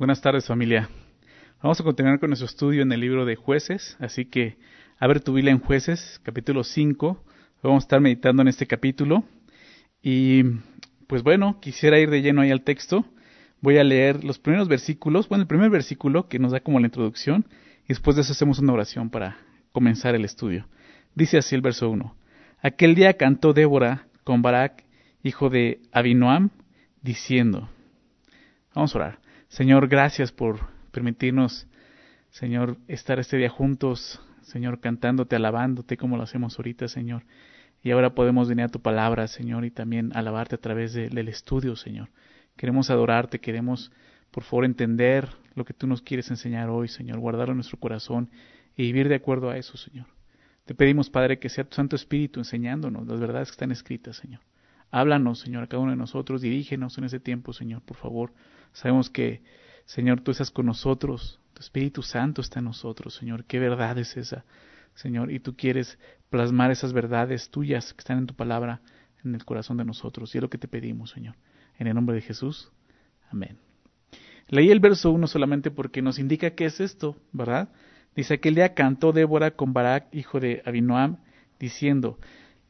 [0.00, 0.88] Buenas tardes familia.
[1.62, 4.56] Vamos a continuar con nuestro estudio en el libro de jueces, así que
[4.98, 7.22] abre tu Biblia en jueces, capítulo 5.
[7.62, 9.24] Vamos a estar meditando en este capítulo.
[10.00, 10.42] Y
[11.06, 13.04] pues bueno, quisiera ir de lleno ahí al texto.
[13.60, 16.86] Voy a leer los primeros versículos, bueno, el primer versículo que nos da como la
[16.86, 17.44] introducción,
[17.84, 19.36] y después de eso hacemos una oración para
[19.70, 20.66] comenzar el estudio.
[21.14, 22.16] Dice así el verso 1.
[22.62, 24.82] Aquel día cantó Débora con Barak,
[25.22, 26.48] hijo de Abinoam,
[27.02, 27.68] diciendo,
[28.74, 29.19] vamos a orar.
[29.50, 30.60] Señor, gracias por
[30.92, 31.66] permitirnos,
[32.30, 37.24] Señor, estar este día juntos, Señor, cantándote, alabándote como lo hacemos ahorita, Señor.
[37.82, 41.74] Y ahora podemos venir a tu palabra, Señor, y también alabarte a través del estudio,
[41.74, 42.10] Señor.
[42.56, 43.90] Queremos adorarte, queremos,
[44.30, 48.30] por favor, entender lo que tú nos quieres enseñar hoy, Señor, guardarlo en nuestro corazón
[48.76, 50.06] y vivir de acuerdo a eso, Señor.
[50.64, 54.42] Te pedimos, Padre, que sea tu Santo Espíritu enseñándonos las verdades que están escritas, Señor.
[54.92, 58.32] Háblanos, Señor, a cada uno de nosotros, dirígenos en ese tiempo, Señor, por favor.
[58.72, 59.42] Sabemos que,
[59.84, 63.44] Señor, tú estás con nosotros, tu Espíritu Santo está en nosotros, Señor.
[63.44, 64.44] ¿Qué verdad es esa,
[64.94, 65.30] Señor?
[65.32, 65.98] Y tú quieres
[66.30, 68.80] plasmar esas verdades tuyas que están en tu palabra
[69.24, 70.34] en el corazón de nosotros.
[70.34, 71.34] Y es lo que te pedimos, Señor.
[71.78, 72.70] En el nombre de Jesús.
[73.30, 73.58] Amén.
[74.48, 77.68] Leí el verso 1 solamente porque nos indica qué es esto, ¿verdad?
[78.16, 81.18] Dice, aquel día cantó Débora con Barak, hijo de Abinoam,
[81.60, 82.18] diciendo,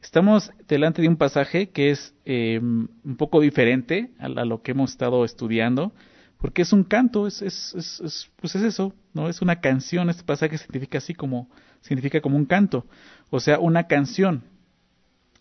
[0.02, 4.92] Estamos delante de un pasaje que es eh, un poco diferente a, lo que hemos
[4.92, 5.92] estado estudiando,
[6.38, 10.08] porque es un canto, es, es, es, pues es eso, no es una canción.
[10.08, 11.50] Este pasaje significa así como
[11.82, 12.86] significa como un canto,
[13.28, 14.42] o sea, una canción.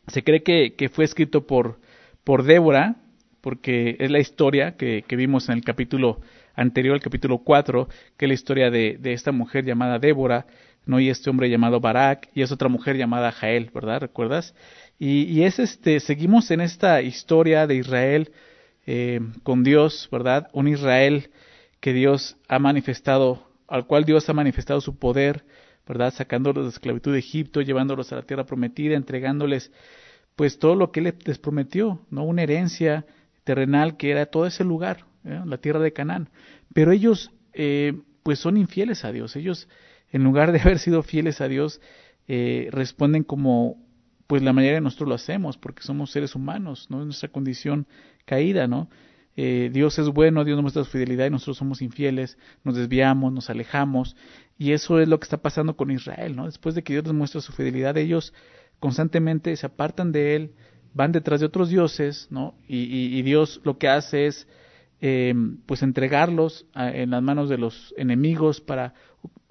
[0.08, 1.80] Se cree que, fue escrito por
[2.23, 2.98] por Débora,
[3.42, 6.20] porque es la historia que, vimos en el capítulo
[6.54, 10.46] anterior, el capítulo 4, que es la historia de esta mujer llamada Débora,
[10.90, 11.00] ¿no?
[11.00, 14.02] Y este hombre llamado Barak, y es otra mujer llamada Jael, ¿verdad?
[14.02, 14.56] ¿Recuerdas?
[14.98, 18.32] Y, y es este, seguimos en esta historia de Israel
[18.88, 20.50] eh, con Dios, ¿verdad?
[20.52, 21.30] Un Israel
[21.80, 25.45] que Dios ha manifestado, al cual Dios ha manifestado su poder,
[25.88, 26.12] ¿verdad?
[26.12, 29.71] Sacándolos de esclavitud de Egipto, llevándolos a la tierra prometida, entregándoles
[30.36, 32.23] pues todo lo que Él les prometió, ¿no?
[32.23, 33.06] Una herencia
[33.44, 35.39] terrenal que era todo ese lugar, ¿eh?
[35.45, 36.30] la tierra de Canaán.
[36.73, 39.36] Pero ellos, eh, pues son infieles a Dios.
[39.36, 39.67] Ellos
[40.11, 41.81] en lugar de haber sido fieles a Dios,
[42.27, 43.77] eh, responden como
[44.27, 46.99] pues la mayoría de nosotros lo hacemos, porque somos seres humanos, ¿no?
[46.99, 47.87] Es nuestra condición
[48.25, 48.87] caída, ¿no?
[49.36, 53.33] Eh, Dios es bueno, Dios nos muestra su fidelidad y nosotros somos infieles, nos desviamos,
[53.33, 54.15] nos alejamos,
[54.59, 56.45] y eso es lo que está pasando con Israel, ¿no?
[56.45, 58.33] Después de que Dios les muestra su fidelidad, ellos
[58.80, 60.52] constantemente se apartan de Él,
[60.93, 62.53] van detrás de otros dioses, ¿no?
[62.67, 62.77] Y,
[63.17, 64.47] y, Dios lo que hace es,
[65.02, 65.33] eh,
[65.65, 68.93] pues, entregarlos en las manos de los enemigos para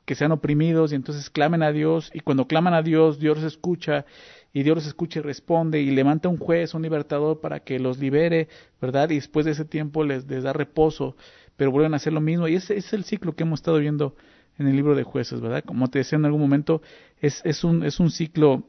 [0.08, 3.52] que sean oprimidos y entonces clamen a Dios y cuando claman a Dios, Dios los
[3.52, 4.06] escucha
[4.54, 7.98] y Dios los escucha y responde y levanta un juez, un libertador para que los
[7.98, 8.48] libere,
[8.80, 9.10] ¿verdad?
[9.10, 11.14] Y después de ese tiempo les, da reposo,
[11.58, 14.16] pero vuelven a hacer lo mismo y ese, es el ciclo que hemos estado viendo
[14.58, 15.62] en el libro de jueces, ¿verdad?
[15.62, 16.80] Como te decía en algún momento,
[17.20, 18.62] es, es, un, es un ciclo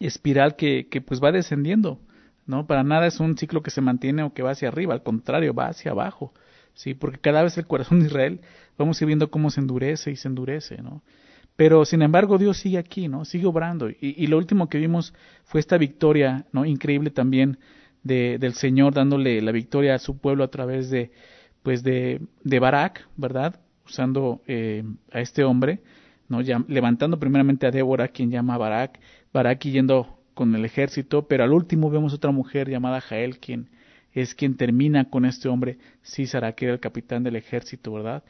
[0.00, 2.00] espiral que, que pues va descendiendo,
[2.46, 2.66] ¿no?
[2.66, 5.52] Para nada es un ciclo que se mantiene o que va hacia arriba, al contrario,
[5.52, 6.32] va hacia abajo.
[6.74, 6.94] ¿Sí?
[6.94, 8.40] Porque cada vez el corazón de Israel
[8.78, 11.02] vamos a ir viendo cómo se endurece y se endurece, ¿no?
[11.56, 13.24] Pero sin embargo Dios sigue aquí, ¿no?
[13.24, 13.90] Sigue obrando.
[13.90, 16.64] Y, lo último que vimos fue esta victoria, ¿no?
[16.64, 17.58] Increíble también
[18.02, 21.12] de, del Señor dándole la victoria a su pueblo a través de,
[21.62, 23.60] pues de, de Barak, ¿verdad?
[23.86, 24.82] Usando eh,
[25.12, 25.82] a este hombre,
[26.28, 26.40] ¿no?
[26.68, 28.98] Levantando primeramente a Débora, quien llama a Barak,
[29.32, 33.68] Barak yendo con el ejército, pero al último vemos otra mujer llamada Jael, quien
[34.12, 38.24] es quien termina con este hombre, Císara, que era el capitán del ejército, ¿verdad?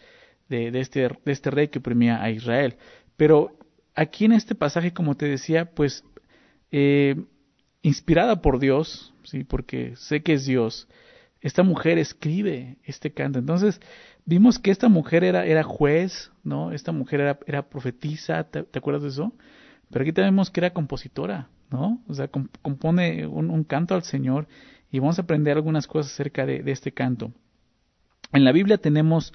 [0.49, 2.77] De, de, este, de este rey que oprimía a Israel.
[3.17, 3.57] Pero
[3.95, 6.05] aquí en este pasaje, como te decía, pues
[6.71, 7.17] eh,
[7.83, 10.89] inspirada por Dios, sí, porque sé que es Dios,
[11.41, 13.39] esta mujer escribe este canto.
[13.39, 13.81] Entonces,
[14.25, 16.73] vimos que esta mujer era, era juez, ¿no?
[16.73, 19.33] Esta mujer era, era profetisa, ¿te, acuerdas de eso?
[19.91, 22.01] Pero aquí también vemos que era compositora, ¿no?
[22.09, 24.47] O sea, compone un, canto al Señor
[24.93, 27.33] y vamos a aprender algunas cosas acerca de, este canto.
[28.31, 29.33] En la Biblia tenemos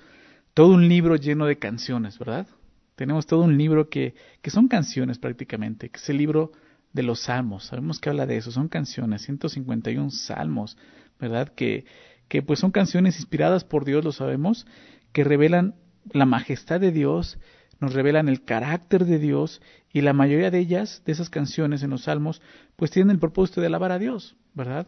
[0.54, 2.48] todo un libro lleno de canciones, ¿verdad?
[2.96, 6.52] Tenemos todo un libro que, que son canciones prácticamente, que es el libro
[6.94, 7.66] de los salmos.
[7.66, 10.78] Sabemos que habla de eso, son canciones, 151 salmos,
[11.20, 11.50] ¿verdad?
[11.50, 11.86] Que,
[12.28, 14.68] que pues son canciones inspiradas por Dios, lo sabemos,
[15.12, 15.74] que revelan
[16.12, 17.40] la majestad de Dios,
[17.80, 19.62] nos revelan el carácter de Dios
[19.92, 22.44] y la mayoría de ellas, de esas canciones en los salmos,
[22.76, 24.88] pues tienen el propósito de alabar a Dios, ¿verdad?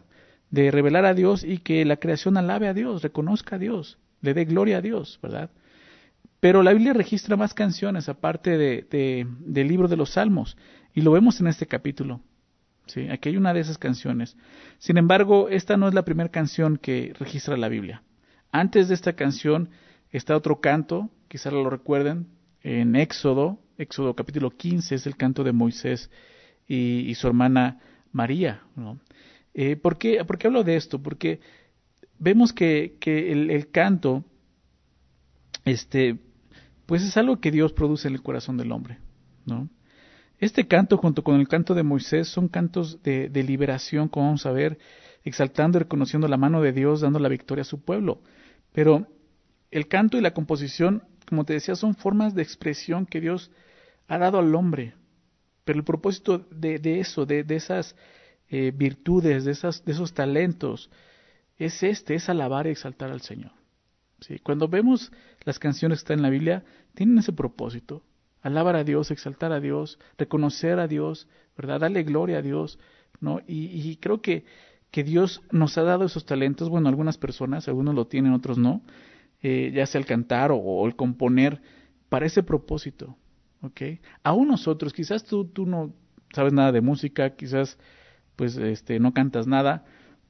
[0.52, 4.34] De revelar a Dios y que la creación alabe a Dios, reconozca a Dios, le
[4.34, 5.50] dé gloria a Dios, ¿verdad?
[6.40, 10.58] Pero la Biblia registra más canciones aparte de, del libro de los Salmos
[10.94, 12.22] y lo vemos en este capítulo.
[12.88, 13.10] ¿sí?
[13.10, 14.38] Aquí hay una de esas canciones.
[14.78, 18.04] Sin embargo, esta no es la primera canción que registra la Biblia.
[18.52, 19.70] Antes de esta canción
[20.12, 22.28] está otro canto, quizás lo recuerden,
[22.62, 26.10] en Éxodo, Éxodo capítulo 15 es el canto de Moisés
[26.68, 27.80] y, su hermana
[28.12, 28.62] María.
[29.54, 31.02] Eh, ¿por, qué, hablo de esto?
[31.02, 31.40] Porque
[32.18, 34.24] vemos que, el, canto,
[35.66, 36.18] este,
[36.86, 39.00] pues es algo que Dios produce en el corazón del hombre.
[39.46, 39.70] ¿no?
[40.40, 44.46] Este canto, junto con el canto de Moisés, son cantos de, de liberación, como vamos
[44.46, 44.78] a ver,
[45.24, 48.22] exaltando y reconociendo la mano de Dios, dando la victoria a su pueblo.
[48.72, 49.08] Pero
[49.72, 53.52] el canto y la composición, como te decía, son formas de expresión que Dios
[54.08, 54.94] ha dado al hombre.
[55.64, 57.96] Pero el propósito de, eso, de, esas
[58.50, 60.90] eh, virtudes, de, esas, de esos talentos,
[61.58, 63.52] es este, es alabar y exaltar al Señor.
[64.22, 64.40] ¿Sí?
[64.40, 65.12] Cuando vemos
[65.46, 66.64] las canciones que están en la Biblia,
[66.94, 68.04] tienen ese propósito.
[68.42, 71.82] Alabar a Dios, exaltar a Dios, reconocer a Dios, ¿verdad?
[71.82, 72.80] Darle gloria a Dios,
[73.20, 73.42] ¿no?
[73.48, 74.46] y creo que
[74.92, 78.82] que Dios nos ha dado esos talentos, bueno, algunas personas, algunos lo tienen, otros no,
[79.42, 81.62] eh, ya sea el cantar o, el componer,
[82.10, 83.16] para ese propósito,
[83.62, 83.82] ¿ok?
[84.24, 85.94] Aún nosotros, quizás tú, tú no
[86.34, 87.78] sabes nada de música, quizás
[88.40, 89.84] pues este, no cantas nada,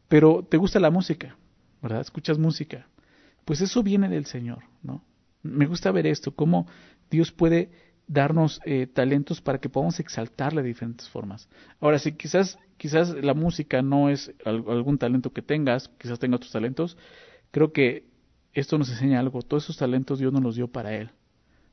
[0.07, 1.37] pero te gusta la música,
[1.79, 2.01] ¿verdad?
[2.01, 2.87] Escuchas música.
[3.45, 5.05] Pues eso viene del Señor, ¿no?
[5.43, 6.65] Me gusta ver esto, cómo
[7.11, 7.69] Dios puede
[8.07, 11.49] darnos eh, talentos para que podamos exaltarle de diferentes formas.
[11.79, 16.51] Ahora, si quizás, quizás la música no es algún talento que tengas, quizás tenga otros
[16.51, 16.97] talentos,
[17.51, 18.07] creo que
[18.53, 19.43] esto nos enseña algo.
[19.43, 21.11] Todos esos talentos Dios nos los dio para Él,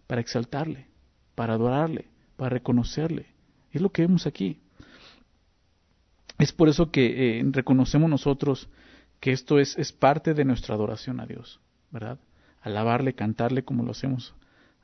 [0.07, 0.89] para exaltarle,
[1.35, 3.25] para adorarle, para reconocerle.
[3.73, 4.61] Es lo que vemos aquí.
[6.39, 8.69] Es por eso que eh, reconocemos nosotros
[9.21, 11.61] que esto es, parte de nuestra adoración a Dios,
[11.91, 12.19] ¿verdad?
[12.61, 14.35] Alabarle, cantarle como lo hacemos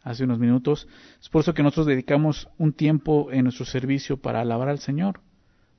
[0.03, 0.89] hace unos minutos.
[1.21, 5.21] Es por eso que nosotros dedicamos un tiempo en nuestro servicio para alabar al Señor,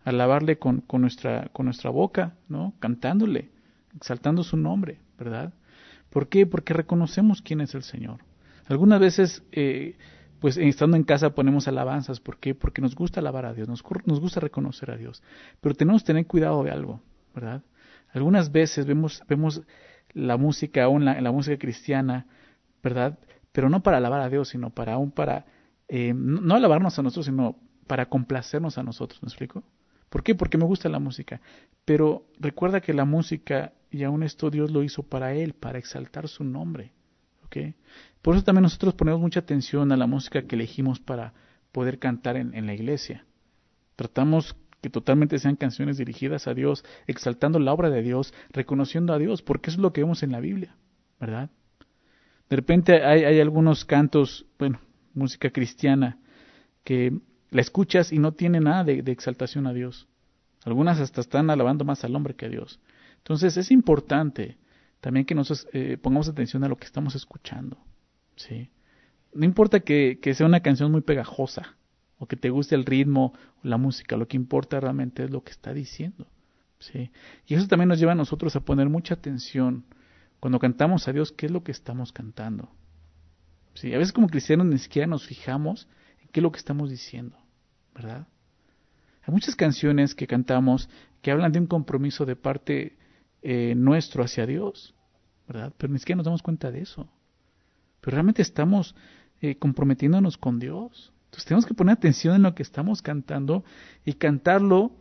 [0.06, 2.74] alabarle con, con, nuestra, con nuestra boca, ¿no?
[2.80, 3.50] Cantándole,
[3.96, 5.54] exaltando su nombre, ¿verdad?
[6.10, 6.46] ¿Por qué?
[6.46, 8.20] Porque reconocemos quién es el Señor.
[8.68, 9.98] Algunas veces, eh,
[10.44, 12.20] pues estando en casa ponemos alabanzas.
[12.20, 12.54] ¿Por qué?
[12.54, 15.24] Porque nos gusta alabar a Dios, nos, nos gusta reconocer a Dios.
[15.62, 17.00] Pero tenemos que tener cuidado de algo,
[17.34, 17.64] ¿verdad?
[18.12, 19.62] Algunas veces vemos, vemos
[20.12, 22.28] la música, aún la, la música cristiana,
[22.84, 23.18] ¿verdad?
[23.54, 25.46] pero no para alabar a Dios, sino para aún para,
[25.88, 27.56] eh, no alabarnos a nosotros, sino
[27.88, 29.64] para complacernos a nosotros, ¿me explico?
[30.10, 30.36] ¿Por qué?
[30.36, 31.40] Porque me gusta la música.
[31.86, 36.28] Pero recuerda que la música, y aún esto Dios lo hizo para Él, para exaltar
[36.28, 36.92] su nombre.
[38.22, 41.34] Por eso también nosotros ponemos mucha atención a la música que elegimos para
[41.72, 43.26] poder cantar en, en la iglesia.
[43.96, 49.18] Tratamos que totalmente sean canciones dirigidas a Dios, exaltando la obra de Dios, reconociendo a
[49.18, 50.76] Dios, porque eso es lo que vemos en la Biblia,
[51.22, 51.50] ¿verdad?
[52.50, 54.80] De repente hay, algunos cantos, bueno,
[55.14, 56.20] música cristiana,
[56.84, 57.18] que
[57.50, 60.08] la escuchas y no tiene nada de, exaltación a Dios.
[60.66, 62.80] Algunas hasta están alabando más al hombre que a Dios.
[63.18, 64.58] Entonces es importante
[65.04, 67.78] también que nos eh, pongamos atención a lo que estamos escuchando.
[68.38, 68.70] ¿sí?
[69.34, 71.76] No importa que, que, sea una canción muy pegajosa
[72.18, 75.44] o que te guste el ritmo o la música, lo que importa realmente es lo
[75.44, 76.26] que está diciendo.
[76.80, 77.12] ¿sí?
[77.46, 79.84] Y eso también nos lleva a nosotros a poner mucha atención
[80.40, 82.72] cuando cantamos a Dios, ¿qué es lo que estamos cantando?
[83.74, 85.90] Sí, a veces como cristianos ni siquiera nos fijamos
[86.22, 87.38] en qué es lo que estamos diciendo,
[87.94, 88.26] ¿verdad?
[89.24, 90.88] Hay muchas canciones que cantamos
[91.22, 92.96] que hablan de un compromiso de parte
[93.46, 94.93] eh, nuestro hacia Dios,
[95.48, 95.74] ¿verdad?
[95.78, 97.08] Pero ni siquiera nos damos cuenta de eso.
[98.02, 98.96] Pero realmente estamos
[99.42, 101.14] eh, comprometiéndonos con Dios.
[101.26, 103.64] Entonces tenemos que poner atención en lo que estamos cantando
[104.06, 104.92] y cantarlo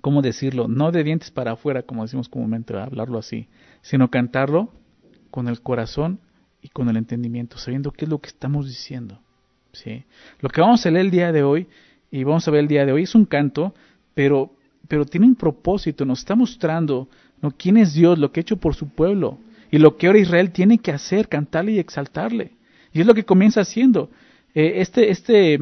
[0.00, 0.68] ¿cómo decirlo?
[0.68, 3.48] No de dientes para afuera, como decimos comúnmente, hablarlo así,
[3.82, 4.72] sino cantarlo
[5.30, 6.20] con el corazón
[6.62, 9.20] y con el entendimiento, sabiendo qué es lo que estamos diciendo.
[9.72, 10.04] ¿sí?
[10.40, 11.68] Lo que vamos a leer el día de hoy,
[12.10, 13.74] y vamos a ver el día de hoy, es un canto,
[14.14, 14.54] pero,
[14.88, 17.08] pero tiene un propósito, nos está mostrando
[17.42, 17.50] ¿no?
[17.52, 19.38] quién es Dios, lo que ha hecho por su pueblo,
[19.70, 22.52] y lo que ahora Israel tiene que hacer, cantarle y exaltarle.
[22.92, 24.10] Y es lo que comienza haciendo.
[24.54, 25.60] Eh, este este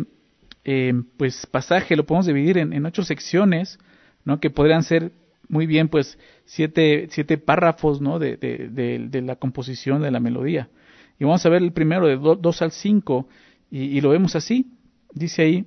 [0.65, 3.79] eh, pues pasaje lo podemos dividir en, en ocho secciones,
[4.25, 4.41] ¿no?
[4.41, 5.13] que podrían ser
[5.49, 8.19] muy bien pues siete, siete párrafos ¿no?
[8.19, 10.69] de, de, la composición de la melodía.
[11.19, 13.29] Y vamos a ver el primero de 2 al 5
[13.71, 14.73] y, lo vemos así,
[15.13, 15.67] dice ahí,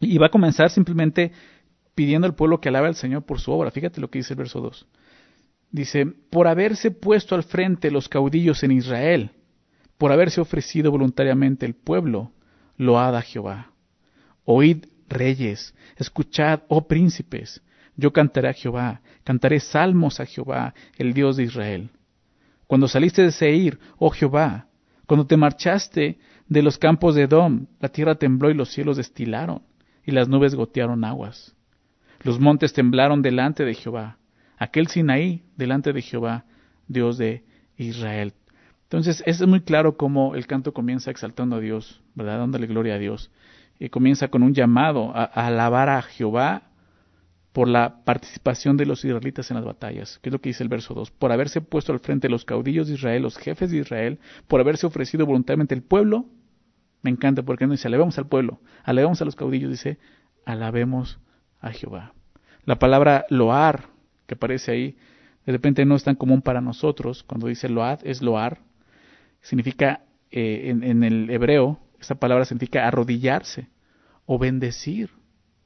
[0.00, 1.32] y va a comenzar simplemente
[1.94, 3.70] pidiendo al pueblo que alabe al Señor por su obra.
[3.70, 4.86] Fíjate lo que dice el verso 2.
[5.70, 9.30] Dice, por haberse puesto al frente los caudillos en Israel,
[9.98, 12.32] por haberse ofrecido voluntariamente el pueblo,
[12.76, 13.72] loada Jehová.
[14.44, 17.62] Oíd reyes, escuchad, oh príncipes,
[17.96, 21.90] yo cantaré a Jehová, cantaré salmos a Jehová, el Dios de Israel.
[22.66, 24.68] Cuando saliste de Seir, oh Jehová,
[25.06, 29.62] cuando te marchaste de los campos de Edom, la tierra tembló y los cielos destilaron,
[30.04, 31.54] y las nubes gotearon aguas.
[32.22, 34.18] Los montes temblaron delante de Jehová,
[34.60, 36.44] aquel Sinaí delante de Jehová,
[36.86, 37.42] Dios de
[37.76, 38.34] Israel.
[38.84, 42.38] Entonces, es muy claro cómo el canto comienza exaltando a Dios, ¿verdad?
[42.38, 43.30] Dándole gloria a Dios.
[43.78, 46.64] Y comienza con un llamado a, alabar a Jehová
[47.52, 50.68] por la participación de los israelitas en las batallas, que es lo que dice el
[50.68, 54.20] verso 2, por haberse puesto al frente los caudillos de Israel, los jefes de Israel,
[54.46, 56.26] por haberse ofrecido voluntariamente el pueblo,
[57.02, 59.98] me encanta porque no dice alabemos al pueblo, alabemos a los caudillos, dice
[60.44, 61.18] alabemos
[61.60, 62.12] a Jehová.
[62.64, 63.89] La palabra loar,
[64.30, 64.96] que aparece ahí,
[65.44, 68.60] de repente no es tan común para nosotros, cuando dice load, es loar,
[69.40, 73.70] significa, eh, en, en el hebreo, esta palabra significa arrodillarse
[74.26, 75.10] o bendecir,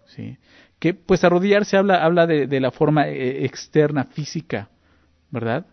[0.06, 0.38] ¿sí?
[0.78, 4.70] que pues arrodillarse habla, habla de, la forma eh, externa, física,
[5.30, 5.66] ¿verdad?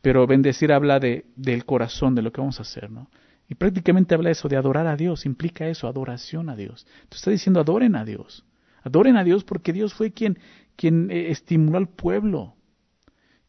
[0.00, 3.10] Pero bendecir habla de, del corazón, de lo que vamos a hacer, ¿no?
[3.48, 6.86] Y prácticamente habla eso, de adorar a Dios, implica eso, adoración a Dios.
[7.02, 8.44] Entonces está diciendo, adoren a Dios.
[8.84, 10.38] Adoren a Dios porque Dios fue quien,
[10.78, 12.54] quien eh, estimuló al pueblo,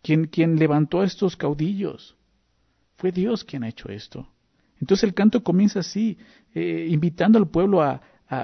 [0.01, 2.17] quien, quien levantó a estos caudillos.
[2.97, 4.27] Fue Dios quien ha hecho esto.
[4.81, 6.17] Entonces el canto comienza así,
[6.55, 8.01] eh, invitando al pueblo a,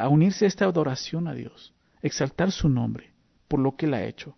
[0.10, 3.14] unirse a esta adoración a Dios exaltar su nombre
[3.48, 4.36] por lo que él ha hecho.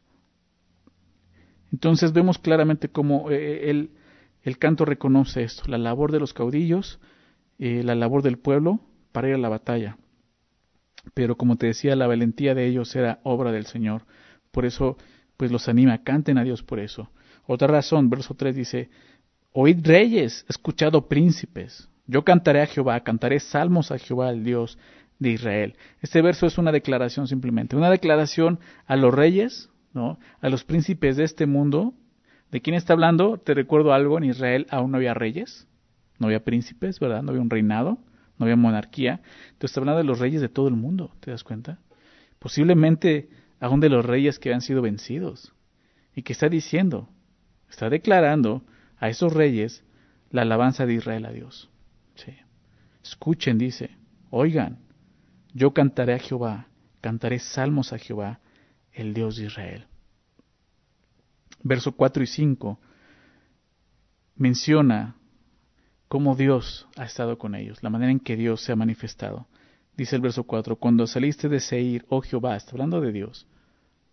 [1.71, 6.99] Entonces vemos claramente cómo eh, el, canto reconoce esto, la labor de los caudillos,
[7.57, 8.79] la labor del pueblo
[9.11, 9.97] para ir a la batalla.
[11.13, 14.03] Pero como te decía, la valentía de ellos era obra del Señor.
[14.57, 14.97] Por eso,
[15.37, 17.11] pues los anima, canten a Dios por eso.
[17.45, 18.89] Otra razón, verso 3 dice,
[19.51, 21.87] Oíd reyes, escuchado príncipes.
[22.07, 24.79] Yo cantaré a Jehová, cantaré salmos a Jehová el Dios
[25.19, 25.75] de Israel.
[26.01, 30.17] Este verso es una declaración simplemente, una declaración a los reyes, ¿no?
[30.41, 31.93] a los príncipes de este mundo.
[32.49, 33.37] ¿De quién está hablando?
[33.37, 35.67] Te recuerdo algo, en Israel aún no había reyes,
[36.17, 37.21] no había príncipes, ¿verdad?
[37.21, 37.99] No había un reinado,
[38.39, 39.21] no había monarquía.
[39.49, 41.77] Entonces está hablando de los reyes de todo el mundo, ¿te das cuenta?
[42.39, 45.53] Posiblemente aún de los reyes que han sido vencidos.
[46.15, 47.09] ¿Y que está diciendo?
[47.69, 48.63] Está declarando
[48.97, 49.83] a esos reyes
[50.29, 51.69] la alabanza de Israel a Dios.
[53.03, 53.91] Escuchen, dice,
[54.31, 54.79] oigan,
[55.53, 56.67] yo cantaré a Jehová,
[56.99, 58.41] cantaré salmos a Jehová,
[58.91, 59.87] el Dios de Israel.
[61.63, 62.79] Verso 4 y 5
[64.35, 65.15] menciona
[66.07, 69.47] cómo Dios ha estado con ellos, la manera en que Dios se ha manifestado.
[69.97, 73.47] Dice el verso 4, cuando saliste de Seir, oh Jehová, está hablando de Dios,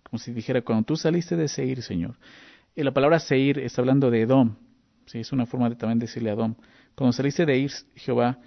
[0.02, 2.16] como si dijera, cuando tú saliste de Seir, Señor.
[2.74, 4.56] Y la palabra Seir está hablando de Edom,
[5.06, 5.18] ¿sí?
[5.20, 6.54] es una forma de también decirle a Edom.
[6.94, 8.38] Cuando saliste de Ir, Jehová,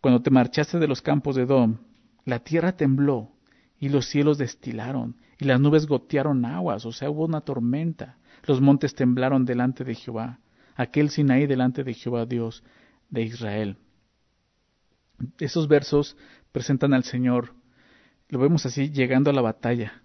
[0.00, 1.78] cuando te marchaste de los campos de Edom,
[2.24, 3.30] la tierra tembló
[3.78, 8.18] y los cielos destilaron y las nubes gotearon aguas, o sea, hubo una tormenta.
[8.44, 10.40] Los montes temblaron delante de Jehová,
[10.74, 12.62] aquel Sinaí delante de Jehová Dios
[13.10, 13.76] de Israel.
[15.38, 16.16] Esos versos
[16.56, 17.52] presentan al Señor,
[18.30, 20.00] lo vemos así, llegando a la batalla,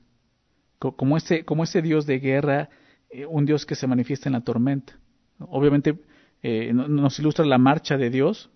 [0.79, 2.69] como ese, como ese Dios de guerra,
[3.09, 4.99] eh, un Dios que se manifiesta en la tormenta.
[5.39, 5.97] Obviamente
[6.43, 8.51] eh, nos ilustra la marcha de Dios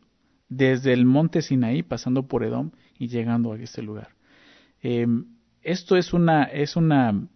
[0.49, 4.09] desde el monte Sinaí, pasando por Edom y llegando a este lugar.
[4.81, 5.27] Em,
[5.61, 7.29] esto es una, es una,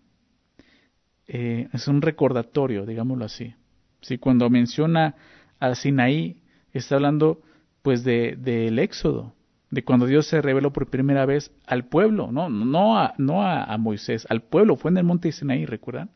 [1.26, 3.56] eh, es un recordatorio, digámoslo así.
[4.02, 5.16] Si cuando menciona
[5.62, 6.42] a Sinaí,
[6.74, 7.44] está hablando
[7.82, 9.39] pues de del éxodo,
[9.72, 14.76] de cuando Dios se reveló por primera vez al pueblo, no, a, Moisés, al pueblo,
[14.76, 16.10] fue en el monte Sinaí, ¿recuerdan?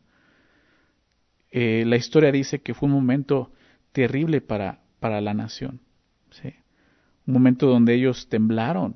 [1.51, 3.51] Eh, la historia dice que fue un momento
[3.91, 5.81] terrible para, la nación,
[7.25, 8.95] un momento donde ellos temblaron,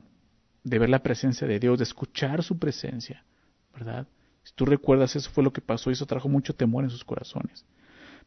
[0.63, 3.23] de ver la presencia de Dios, de escuchar su presencia,
[3.73, 4.07] ¿verdad?
[4.43, 7.05] Si tú recuerdas, eso fue lo que pasó y eso trajo mucho temor en sus
[7.05, 7.65] corazones.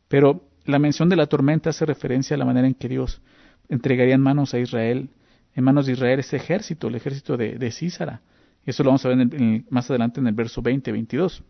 [0.08, 3.20] Pero la mención de la tormenta hace referencia a la manera en que Dios
[3.68, 5.10] entregaría en manos a Israel,
[5.54, 8.22] en manos de Israel ese ejército, el ejército de, de Císara.
[8.64, 11.42] Eso lo vamos a ver más adelante en el verso 20, 22.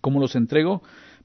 [0.00, 0.82] Cómo los entregó.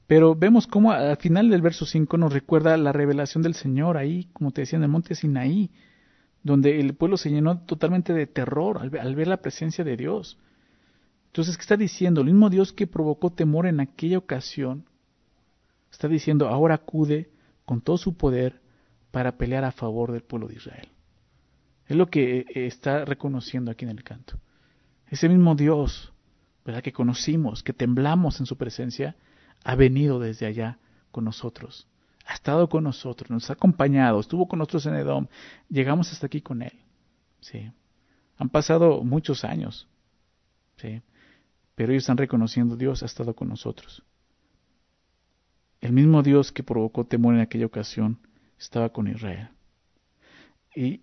[0.08, 4.28] Pero vemos cómo al final del verso 5 nos recuerda la revelación del Señor ahí,
[4.34, 5.72] como te decía, en el monte Sinaí,
[6.44, 10.38] donde el pueblo se llenó totalmente de terror al, ver la presencia de Dios.
[11.28, 12.22] Entonces, ¿qué está diciendo?
[12.22, 14.86] El mismo Dios que provocó temor en aquella ocasión,
[15.90, 17.30] está diciendo, ahora acude
[17.66, 18.62] con todo su poder
[19.12, 20.93] para pelear a favor del pueblo de Israel.
[21.94, 24.40] Es lo que eh, está reconociendo aquí en el canto.
[25.08, 26.12] Ese mismo Dios,
[26.66, 26.82] ¿verdad?
[26.82, 29.16] Que conocimos, que temblamos en su presencia,
[29.64, 30.80] ha venido desde allá
[31.12, 31.88] con nosotros
[32.26, 35.28] ha estado con nosotros, nos ha acompañado, estuvo con nosotros en Edom,
[35.70, 36.72] llegamos hasta aquí con Él.
[37.42, 37.70] ¿sí?
[38.38, 39.90] Han pasado muchos años,
[40.78, 41.02] ¿sí?
[41.76, 44.04] pero ellos están reconociendo Dios ha estado con nosotros.
[45.82, 48.20] El mismo Dios que provocó temor en aquella ocasión
[48.58, 49.50] estaba con Israel.
[50.74, 51.02] Y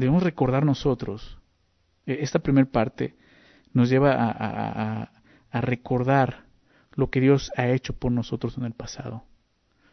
[0.00, 1.38] debemos recordar nosotros,
[2.06, 3.16] e, esta primera parte
[3.72, 6.50] nos lleva a recordar
[6.94, 9.24] lo que Dios ha hecho por nosotros en el pasado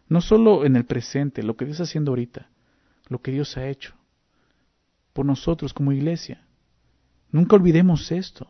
[0.10, 2.50] No solo en el presente, lo que Dios está haciendo ahorita,
[3.08, 3.94] lo que Dios ha hecho
[5.14, 6.46] por nosotros como iglesia.
[7.32, 8.48] Nunca olvidemos esto.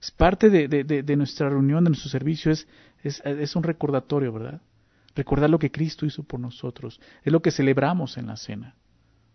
[0.00, 2.66] Es parte de, nuestra reunión, de nuestro servicio, es,
[3.02, 4.60] es, un recordatorio, ¿verdad?
[5.14, 7.00] Recordar lo que Cristo hizo por nosotros.
[7.22, 8.74] Es lo que celebramos en la cena,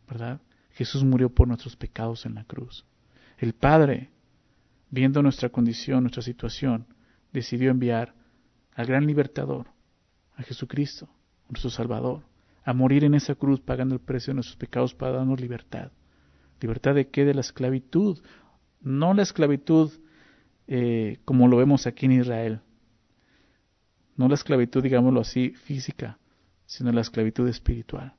[0.07, 0.41] ¿verdad?
[0.79, 2.85] Jesús murió por nuestros pecados en la cruz.
[3.37, 4.11] El Padre,
[4.89, 6.87] viendo nuestra condición, nuestra situación,
[7.33, 8.15] decidió enviar
[8.75, 9.67] al gran libertador,
[10.37, 11.09] a Jesucristo,
[11.49, 12.23] nuestro Salvador,
[12.63, 15.91] a morir en esa cruz pagando el precio de nuestros pecados para darnos libertad.
[16.61, 17.25] ¿Libertad de qué?
[17.25, 18.21] De la esclavitud.
[18.79, 19.91] No la esclavitud
[20.67, 22.61] eh, como lo vemos aquí en Israel.
[24.15, 26.19] No la esclavitud, digámoslo así, física,
[26.65, 28.15] sino la esclavitud espiritual.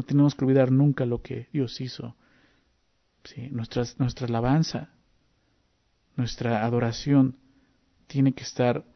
[0.00, 2.16] No tenemos que olvidar nunca lo que Dios hizo.
[3.50, 3.84] Nuestra
[4.26, 4.94] alabanza,
[6.16, 7.36] nuestra adoración
[8.06, 8.86] tiene que estar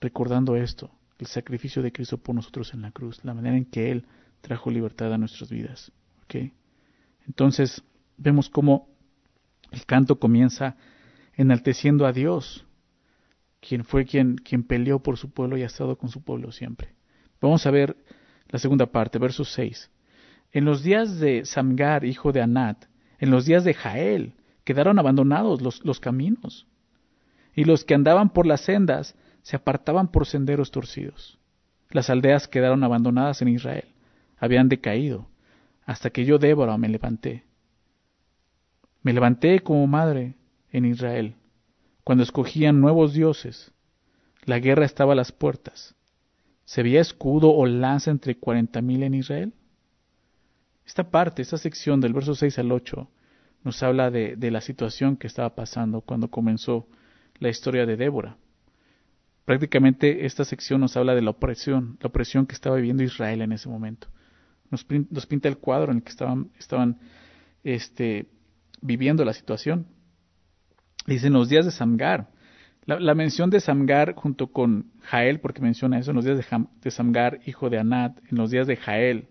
[0.00, 3.90] recordando esto, el sacrificio de Cristo por nosotros en la cruz, la manera en que
[3.90, 4.06] Él
[4.40, 5.90] trajo libertad a nuestras vidas.
[7.26, 7.82] Entonces
[8.16, 8.88] vemos cómo
[9.72, 10.76] el canto comienza
[11.34, 12.64] enalteciendo a Dios,
[13.60, 16.94] quien fue quien, quien peleó por su pueblo y ha estado con su pueblo siempre.
[17.40, 17.96] Vamos a ver
[18.46, 19.90] la segunda parte, verso 6.
[20.52, 22.84] En los días de Samgar, hijo de Anat,
[23.18, 26.66] en los días de Jael, quedaron abandonados los, caminos,
[27.54, 31.38] y los que andaban por las sendas se apartaban por senderos torcidos.
[31.90, 33.86] Las aldeas quedaron abandonadas en Israel,
[34.38, 35.26] habían decaído,
[35.86, 37.44] hasta que yo, Débora, me levanté.
[39.02, 40.34] Me levanté como madre
[40.70, 41.34] en Israel,
[42.04, 43.72] cuando escogían nuevos dioses.
[44.44, 45.94] La guerra estaba a las puertas.
[46.64, 49.52] ¿Se veía escudo o lanza entre cuarenta mil en Israel?
[50.86, 53.08] Esta parte, esta sección del verso 6 al 8,
[53.64, 56.88] nos habla de, la situación que estaba pasando cuando comenzó
[57.38, 58.36] la historia de Débora.
[59.44, 63.52] Prácticamente esta sección nos habla de la opresión, la opresión que estaba viviendo Israel en
[63.52, 64.08] ese momento.
[64.70, 64.84] Nos,
[65.26, 66.98] pinta el cuadro en el que estaban, estaban
[67.62, 68.26] este,
[68.80, 69.86] viviendo la situación.
[71.06, 72.30] Dice en los días de Samgar.
[72.84, 76.90] La, mención de Samgar junto con Jael, porque menciona eso, en los días de, de,
[76.90, 79.28] Samgar, hijo de Anat, en los días de Jael,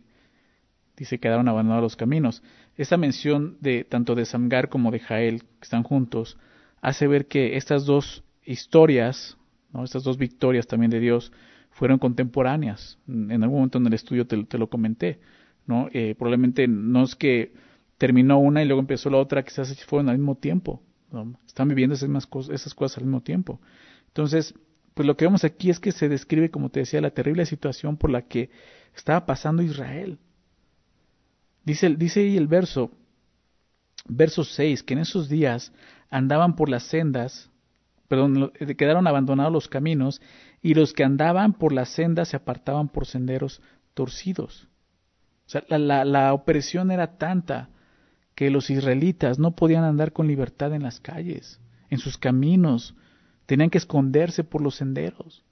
[1.02, 2.44] dice quedaron abandonados los caminos.
[2.78, 6.38] Esa mención de tanto de Samgar como de Jael, que están juntos,
[6.82, 9.38] hace ver que estas dos historias
[9.84, 11.32] estas dos victorias también de Dios
[11.72, 13.00] fueron contemporáneas.
[13.08, 15.20] En algún momento en el estudio te, lo comenté.
[15.66, 15.88] ¿no?
[15.94, 17.54] Eh, probablemente no es que
[17.98, 20.82] terminó una y luego empezó la otra, quizás fueron al mismo tiempo.
[21.46, 23.62] Están viviendo esas, mismas cosas, esas cosas al mismo tiempo.
[24.08, 24.54] Entonces,
[24.94, 27.98] pues lo que vemos aquí es que se describe, como te decía, la terrible situación
[27.98, 28.50] por la que
[28.96, 30.20] estaba pasando Israel.
[31.64, 32.92] Dice, dice ahí el verso,
[34.08, 35.72] verso 6, que en esos días
[36.10, 37.52] andaban por las sendas
[38.12, 40.22] perdón, quedaron abandonados los caminos,
[40.62, 43.62] y los que andaban por las sendas se apartaban por senderos
[43.94, 44.68] torcidos.
[45.46, 47.70] O sea, la, la, opresión era tanta
[48.36, 52.96] que los israelitas no podían andar con libertad en las calles, en sus caminos,
[53.46, 55.46] tenían que esconderse por los senderos.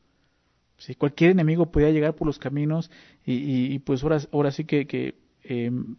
[0.76, 2.92] Si cualquier enemigo podía llegar por los caminos
[3.26, 5.16] y, pues ahora, ahora sí que
[5.50, 5.98] em,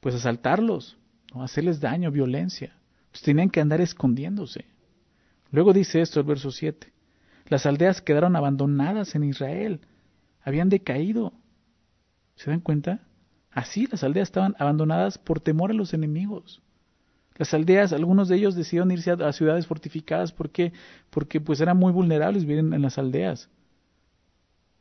[0.00, 0.96] pues asaltarlos,
[1.34, 1.42] ¿no?
[1.42, 2.76] hacerles daño, violencia.
[3.10, 4.64] Pues tenían que andar escondiéndose.
[5.50, 6.92] Luego dice esto el verso 7.
[7.46, 9.80] Las aldeas quedaron abandonadas en Israel,
[10.42, 11.32] habían decaído.
[12.36, 13.00] ¿Se dan cuenta?
[13.50, 16.60] Así las aldeas estaban abandonadas por temor a los enemigos.
[17.36, 20.72] Las aldeas, algunos de ellos decidieron irse a, ciudades fortificadas porque,
[21.10, 23.48] porque pues eran muy vulnerables vivir en, las aldeas.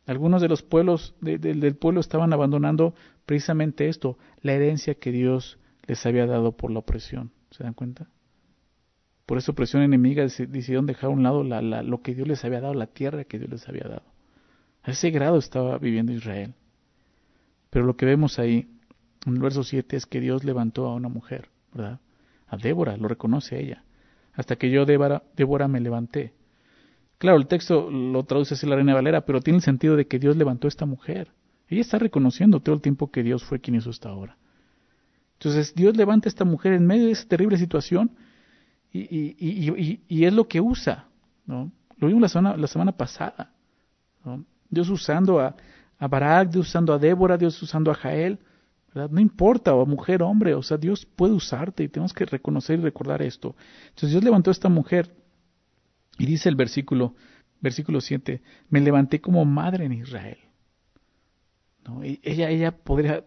[0.06, 2.93] Algunos de los pueblos del pueblo estaban abandonando
[3.25, 7.31] precisamente esto, la herencia que Dios les había dado por la opresión.
[7.51, 8.07] ¿Se dan cuenta?
[9.25, 12.62] Por esa opresión enemiga decidieron dejar a un lado la, lo que Dios les había
[12.62, 14.03] dado, la tierra que Dios les había dado.
[14.83, 16.53] A ese grado estaba viviendo Israel.
[17.69, 18.67] Pero lo que vemos ahí,
[19.25, 21.99] en el verso 7, es que Dios levantó a una mujer, ¿verdad?
[22.47, 23.83] A Débora, lo reconoce ella.
[24.33, 26.33] Hasta que yo, Débora, Débora me levanté.
[27.17, 30.19] Claro, el texto lo traduce así la Reina Valera, pero tiene el sentido de que
[30.19, 31.31] Dios levantó a esta mujer.
[31.73, 34.38] Ella está reconociendo todo el tiempo que Dios fue quien hizo esta obra.
[35.33, 38.12] Entonces, Dios levanta a esta mujer en medio de esa terrible situación
[38.91, 41.07] y, es lo que usa.
[41.45, 41.71] ¿no?
[41.97, 43.51] Lo vimos la semana, la semana pasada.
[44.69, 45.55] Dios usando a,
[45.97, 48.39] a Barak, Dios usando a Débora, Dios usando a Jael.
[48.93, 52.83] No importa, o mujer, hombre, o sea, Dios puede usarte y tenemos que reconocer y
[52.83, 53.55] recordar esto.
[53.89, 55.15] Entonces Dios levantó a esta mujer
[56.19, 57.15] y dice el versículo,
[57.59, 60.38] versículo 7, me levanté como madre en Israel.
[62.02, 63.26] Ella, ella podría,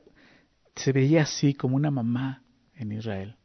[0.75, 2.42] se veía así como una mamá
[2.75, 3.37] en Israel.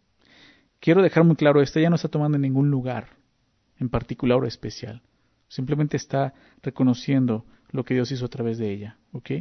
[0.80, 3.10] Quiero dejar muy claro, esta ya no está tomando ningún lugar
[3.80, 5.02] en particular o especial.
[5.48, 8.98] Simplemente está reconociendo lo que Dios hizo a través de ella.
[9.12, 9.32] ¿Ok?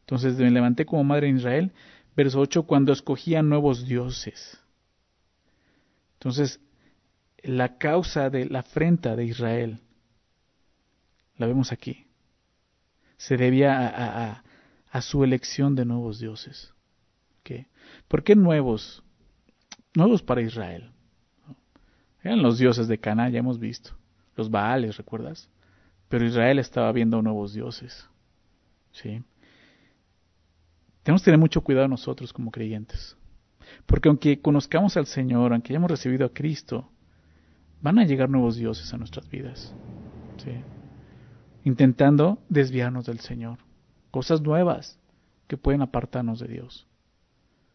[0.00, 1.72] Entonces me levanté como madre en Israel.
[2.16, 4.58] Verso 8, cuando escogía nuevos dioses.
[6.14, 6.60] Entonces,
[7.42, 9.80] la causa de la afrenta de Israel,
[11.36, 12.06] la vemos aquí,
[13.16, 14.44] se debía a,
[15.00, 16.74] su elección de nuevos dioses.
[17.42, 17.68] ¿Qué?
[18.08, 19.02] ¿Por qué nuevos?
[19.94, 20.90] Nuevos para Israel.
[22.22, 23.92] Eran los dioses de Cana, ya hemos visto.
[24.36, 25.48] Los Baales, ¿recuerdas?
[26.08, 28.08] Pero Israel estaba viendo nuevos dioses.
[28.92, 29.22] ¿Sí?
[31.02, 33.16] Tenemos que tener mucho cuidado nosotros como creyentes.
[33.86, 36.90] Porque aunque conozcamos al Señor, aunque hayamos recibido a Cristo,
[37.80, 39.72] van a llegar nuevos dioses a nuestras vidas.
[40.44, 40.52] ¿sí?
[41.64, 43.58] Intentando desviarnos del Señor.
[44.10, 44.98] Cosas nuevas
[45.46, 46.86] que pueden apartarnos de Dios.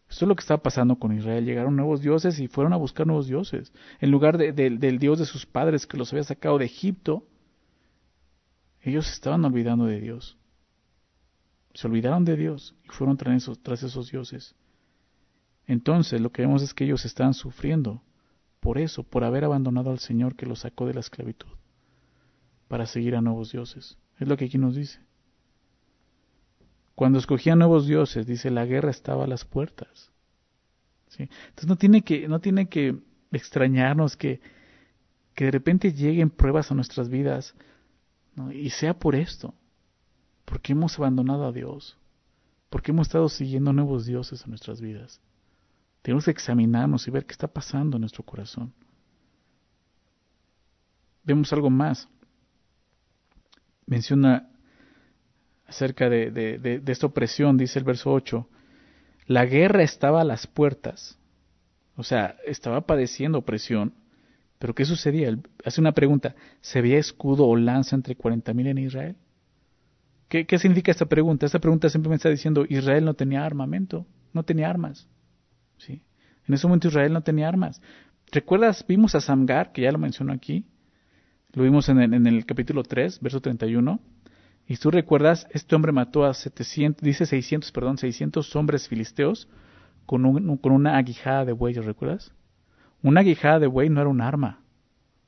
[0.10, 1.46] Esto es lo que estaba pasando con Israel.
[1.46, 3.74] Llegaron nuevos dioses y fueron a buscar nuevos dioses.
[4.00, 7.28] En lugar del Dios de sus padres que los había sacado de Egipto,
[8.82, 10.38] ellos estaban olvidando de Dios.
[11.74, 14.56] Se olvidaron de Dios y fueron tras esos, tras esos dioses.
[15.66, 18.02] Entonces lo que vemos es que ellos estaban sufriendo
[18.60, 21.50] por eso, por haber abandonado al Señor que los sacó de la esclavitud,
[22.68, 23.98] para seguir a nuevos dioses.
[24.20, 25.05] Es lo que aquí nos dice.
[26.96, 30.12] Cuando escogían nuevos dioses, dice, la guerra estaba a las puertas.
[31.18, 32.98] Entonces no tiene que, no tiene que
[33.32, 34.42] extrañarnos que,
[35.34, 37.56] que de repente lleguen pruebas a nuestras vidas
[38.54, 39.54] y sea por esto,
[40.46, 41.98] porque hemos abandonado a Dios,
[42.70, 45.22] porque hemos estado siguiendo nuevos dioses en nuestras vidas.
[46.02, 48.74] Tenemos que examinarnos y ver qué está pasando en nuestro corazón.
[51.24, 52.08] Vemos algo más.
[53.88, 54.50] Menciona
[55.68, 58.48] acerca de, de, esta opresión, dice el verso 8.
[59.28, 61.18] La guerra estaba a las puertas.
[61.96, 63.94] O sea, estaba padeciendo opresión.
[64.60, 65.36] Pero ¿qué sucedía?
[65.64, 66.36] hace una pregunta.
[66.62, 69.16] ¿Se veía escudo o lanza entre 40.000 en Israel?
[70.28, 71.46] ¿Qué, ¿Qué significa esta pregunta?
[71.46, 75.08] Esta pregunta simplemente está diciendo Israel no tenía armamento, no tenía armas.
[75.78, 76.02] ¿sí?
[76.48, 77.82] En ese momento Israel no tenía armas.
[78.32, 78.86] ¿Recuerdas?
[78.88, 80.66] Vimos a Samgar, que ya lo menciono aquí.
[81.54, 84.00] Lo vimos en el, en el capítulo 3, verso 31.
[84.68, 89.48] Y tú recuerdas, este hombre mató a 700, dice 600, perdón, 600 hombres filisteos
[90.06, 92.34] con, un, con una aguijada de buey, ¿recuerdas?
[93.04, 94.62] Una aguijada de buey no era un arma.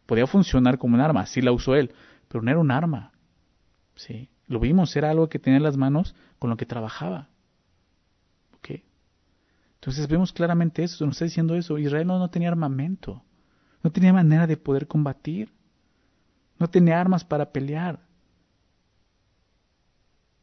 [0.06, 1.94] Podía funcionar como un arma, sí la usó él,
[2.28, 3.12] pero no era un arma.
[3.96, 7.30] Sí, lo vimos, era algo que tenía en las manos con lo que trabajaba.
[9.80, 11.78] Entonces vemos claramente eso, nos está diciendo eso.
[11.78, 13.24] Israel no, tenía armamento,
[13.84, 15.54] no tenía manera de poder combatir,
[16.60, 18.00] no tenía armas para pelear.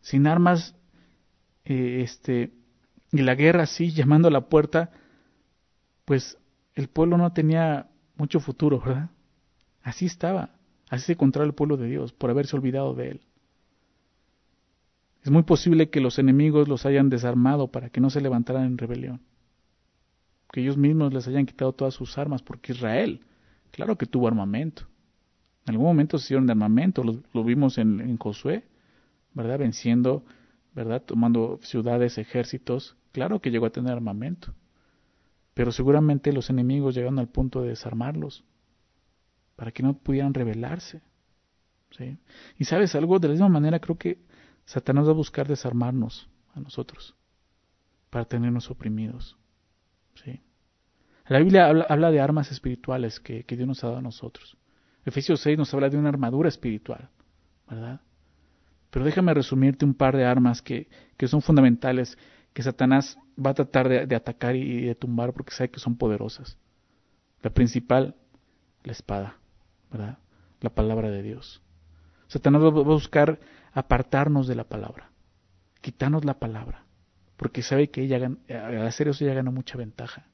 [0.05, 0.77] Sin armas,
[1.65, 2.53] eh, este,
[3.11, 4.91] y la guerra así, llamando a la puerta,
[6.05, 6.37] pues
[6.75, 9.09] el pueblo no tenía mucho futuro, ¿verdad?
[9.83, 10.51] Así estaba,
[10.91, 13.21] así se encontraba el pueblo de Dios, por haberse olvidado de él.
[15.23, 18.77] Es muy posible que los enemigos los hayan desarmado para que no se levantaran en
[18.77, 19.23] rebelión.
[20.53, 23.25] Que ellos mismos les hayan quitado todas sus armas, porque Israel,
[23.71, 24.83] claro que tuvo armamento.
[25.65, 28.65] En algún momento se hicieron de armamento, lo, vimos en, en, Josué,
[29.35, 29.59] ¿verdad?
[29.59, 30.25] Venciendo,
[30.75, 31.03] ¿verdad?
[31.03, 32.97] Tomando ciudades, ejércitos.
[33.13, 34.55] Claro que llegó a tener armamento.
[35.55, 38.45] Pero seguramente los enemigos llegaron al punto de desarmarlos,
[39.57, 41.03] para que no pudieran rebelarse.
[41.91, 42.19] ¿sí?
[42.59, 44.19] Y sabes algo, de la misma manera creo que
[44.65, 47.15] Satanás va a buscar desarmarnos a nosotros
[48.11, 49.37] para tenernos oprimidos.
[50.15, 50.41] ¿sí?
[51.27, 54.57] La Biblia habla, de armas espirituales que, Dios nos ha dado a nosotros.
[55.05, 57.09] Efesios 6 nos habla de una armadura espiritual,
[57.69, 58.01] ¿verdad?
[58.95, 62.17] Pero déjame resumirte un par de armas que, que son fundamentales,
[62.53, 66.57] que Satanás va a tratar de, atacar y de tumbar porque sabe que son poderosas.
[67.43, 68.15] La principal,
[68.85, 69.39] la espada,
[69.91, 70.19] ¿verdad?
[70.61, 71.61] La palabra de Dios.
[72.29, 73.41] Satanás va a buscar
[73.73, 75.11] apartarnos de la palabra,
[75.81, 76.85] quitarnos la palabra,
[77.37, 80.29] porque sabe que ella, al hacer eso ella gana mucha ventaja.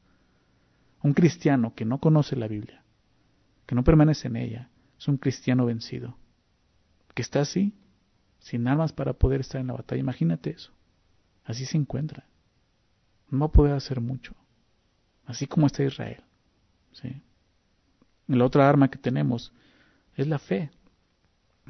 [1.02, 2.84] Un cristiano que no conoce la Biblia,
[3.64, 4.68] que no permanece en ella,
[4.98, 6.18] es un cristiano vencido,
[7.14, 7.74] que está así,
[8.40, 10.00] sin armas para poder estar en la batalla.
[10.00, 10.72] Imagínate eso.
[11.44, 12.26] Así se encuentra.
[13.28, 14.34] No va a poder hacer mucho.
[15.26, 16.22] Así como está Israel.
[16.92, 17.22] ¿sí?
[18.26, 19.52] La otra arma que tenemos
[20.16, 20.70] es la fe.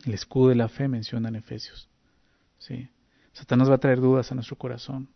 [0.07, 1.89] El escudo de la fe menciona en Efesios.
[2.59, 2.89] ¿sí?
[3.33, 5.09] Satanás va a traer dudas a nuestro corazón.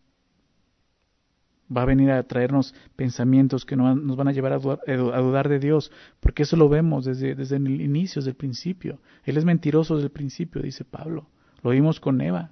[1.75, 5.91] Va a venir a traernos pensamientos que nos van a llevar a dudar, de Dios,
[6.19, 8.99] porque eso lo vemos desde, desde el inicio, desde el principio.
[9.23, 11.27] Él es mentiroso desde el principio, dice Pablo.
[11.65, 12.51] Lo vimos con Eva,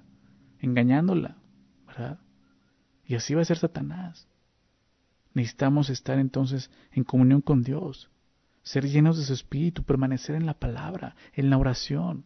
[0.58, 1.38] engañándola,
[1.86, 2.18] ¿verdad?
[3.06, 4.28] Y así va a ser Satanás.
[5.32, 8.10] Necesitamos estar entonces en comunión con Dios
[8.64, 12.24] ser llenos de su espíritu, permanecer en la palabra, en la oración.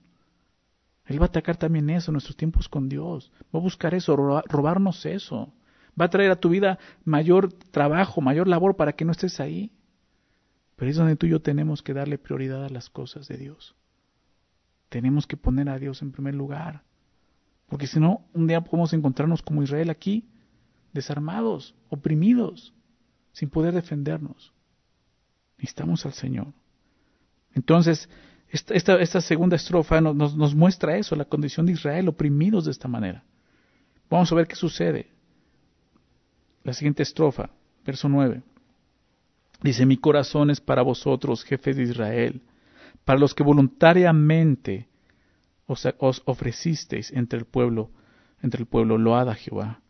[1.05, 3.33] Él va a atacar también eso, nuestros tiempos con Dios.
[3.55, 5.53] Va a buscar eso, robarnos eso.
[6.01, 9.73] Va a traer a tu vida mayor trabajo, mayor labor para que no estés ahí.
[10.77, 13.75] Pero es donde tú y yo tenemos que darle prioridad a las cosas de Dios.
[14.89, 16.83] Tenemos que poner a Dios en primer lugar.
[17.69, 20.25] Porque si no, un día podemos encontrarnos como Israel aquí,
[20.93, 22.73] desarmados, oprimidos,
[23.33, 24.53] sin poder defendernos.
[25.59, 26.49] Necesitamos al Señor.
[27.55, 28.09] Entonces,
[28.49, 32.89] esta, esta, segunda estrofa nos, nos, muestra eso, la condición de Israel, oprimidos de esta
[32.89, 33.23] manera.
[34.09, 35.11] Vamos a ver qué sucede.
[36.65, 37.51] La siguiente estrofa,
[37.85, 38.43] verso 9.
[39.63, 42.41] Dice, mi corazón es para vosotros, jefes de Israel,
[43.05, 44.89] para los que voluntariamente
[45.67, 47.91] os, ofrecisteis entre el pueblo,
[48.43, 49.81] entre el pueblo, loada Jehová.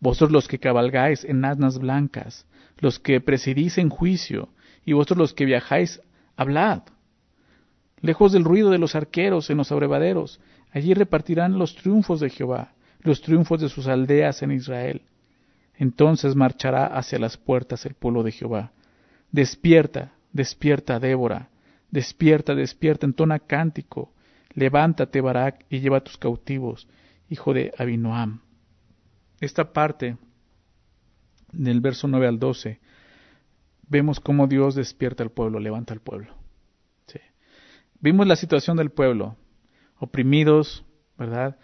[0.00, 2.46] Vosotros los que cabalgáis en asnas blancas,
[2.78, 4.50] los que presidís en juicio,
[4.84, 6.00] y vosotros los que viajáis,
[6.36, 6.82] hablad
[8.00, 10.40] lejos del ruido de los arqueros en los abrevaderos.
[10.70, 15.02] Allí repartirán los triunfos de Jehová, los triunfos de sus aldeas en Israel.
[15.76, 18.72] Entonces marchará hacia las puertas el pueblo de Jehová.
[19.30, 21.50] Despierta, despierta, Débora,
[21.96, 24.12] despierta, despierta, entona cántico.
[24.52, 26.88] Levántate, Barak, y lleva a tus cautivos,
[27.30, 28.42] hijo de Abinoam.
[29.40, 30.18] Esta parte
[31.52, 32.80] del verso 9 al 12,
[33.88, 36.34] vemos cómo Dios despierta al pueblo, levanta al pueblo.
[37.98, 39.36] Vimos la situación del pueblo,
[39.98, 40.84] oprimidos,
[41.16, 41.56] ¿verdad?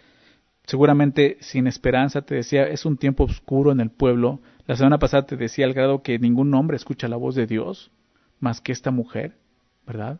[0.65, 4.41] Seguramente sin esperanza, te decía, es un tiempo oscuro en el pueblo.
[4.65, 7.91] La semana pasada te decía al grado que ningún hombre escucha la voz de Dios,
[8.39, 9.37] más que esta mujer,
[9.85, 10.19] ¿verdad?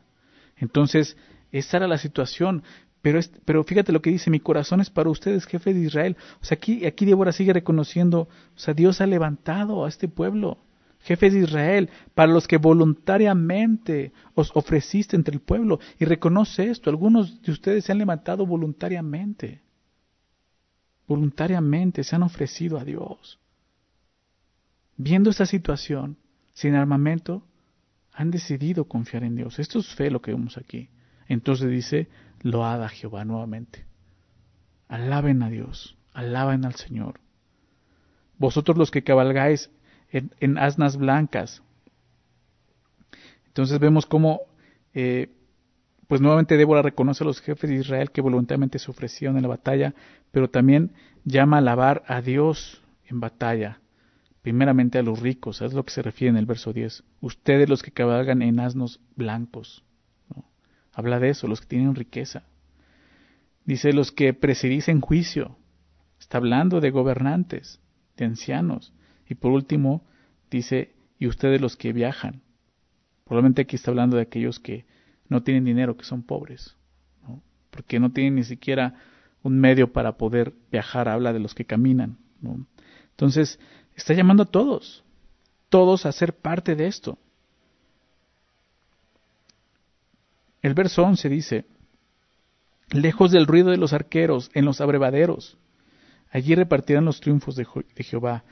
[0.57, 1.17] Entonces,
[1.51, 2.63] esa era la situación.
[3.01, 6.17] Pero, pero fíjate lo que dice, mi corazón es para ustedes, jefe de Israel.
[6.41, 10.57] O sea, aquí, aquí Débora sigue reconociendo, o sea, Dios ha levantado a este pueblo
[11.03, 15.79] jefes de Israel, para los que voluntariamente os ofreciste entre el pueblo.
[15.99, 19.61] Y reconoce esto, algunos de ustedes se han levantado voluntariamente.
[21.07, 23.39] Voluntariamente se han ofrecido a Dios.
[24.95, 26.17] Viendo esta situación,
[26.53, 27.43] sin armamento,
[28.13, 29.59] han decidido confiar en Dios.
[29.59, 30.89] Esto es fe lo que vemos aquí.
[31.27, 32.07] Entonces dice,
[32.41, 33.85] loada Jehová nuevamente.
[34.87, 37.19] Alaben a Dios, alaben al Señor.
[38.37, 39.71] Vosotros los que cabalgáis
[40.11, 41.63] en, asnas blancas.
[43.47, 44.41] Entonces vemos cómo,
[44.93, 45.29] eh,
[46.07, 49.49] pues nuevamente Débora reconoce a los jefes de Israel que voluntariamente se ofrecieron en la
[49.49, 49.95] batalla,
[50.31, 50.91] pero también
[51.23, 53.79] llama a alabar a Dios en batalla,
[54.43, 57.03] primeramente a los ricos, es lo que se refiere en el verso 10.
[57.21, 59.83] Ustedes los que cabalgan en asnos blancos.
[60.93, 62.43] Habla de eso, los que tienen riqueza.
[63.65, 65.57] Dice los que presidís en juicio.
[66.19, 67.81] Está hablando de gobernantes,
[68.17, 68.93] de ancianos.
[69.27, 70.05] Y por último,
[70.51, 72.41] dice, y ustedes los que viajan.
[73.23, 74.85] Probablemente aquí está hablando de aquellos que
[75.29, 76.75] no tienen dinero, que son pobres,
[77.69, 78.95] porque no tienen ni siquiera
[79.41, 82.17] un medio para poder viajar, habla de los que caminan.
[83.11, 83.59] Entonces,
[83.95, 85.03] está llamando a todos,
[85.69, 87.17] todos a ser parte de esto.
[90.61, 91.65] El verso 11 dice,
[92.91, 95.57] lejos del ruido de los arqueros, en los abrevaderos,
[96.31, 98.43] allí repartirán los triunfos de, de Jehová.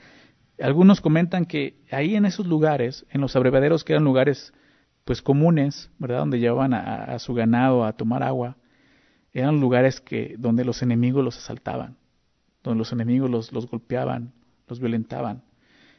[0.60, 4.52] Algunos comentan que ahí en esos lugares, en los abrevaderos que eran lugares
[5.04, 6.18] pues comunes, ¿verdad?
[6.18, 8.56] Donde llevaban a, su ganado a tomar agua,
[9.32, 11.96] eran lugares que donde los enemigos los asaltaban,
[12.62, 14.32] donde los enemigos los, los golpeaban,
[14.72, 15.44] los violentaban.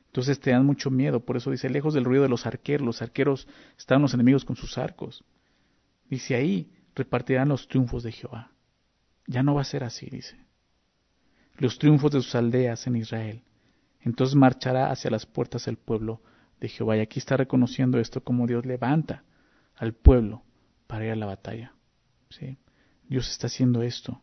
[0.07, 3.01] Entonces te dan mucho miedo, por eso dice, lejos del ruido de los arqueros, los
[3.01, 5.23] arqueros estaban los enemigos con sus arcos.
[6.09, 8.51] Dice ahí repartirán los triunfos de Jehová.
[9.25, 10.38] Ya no va a ser así, dice.
[11.57, 13.43] Los triunfos de sus aldeas en Israel.
[14.01, 16.21] Entonces marchará hacia las puertas del pueblo
[16.59, 16.97] de Jehová.
[16.97, 19.23] Y aquí está reconociendo esto como Dios levanta
[19.75, 20.43] al pueblo
[20.88, 21.73] para ir a la batalla.
[22.29, 22.57] ¿sí?
[23.07, 24.21] Dios está haciendo esto.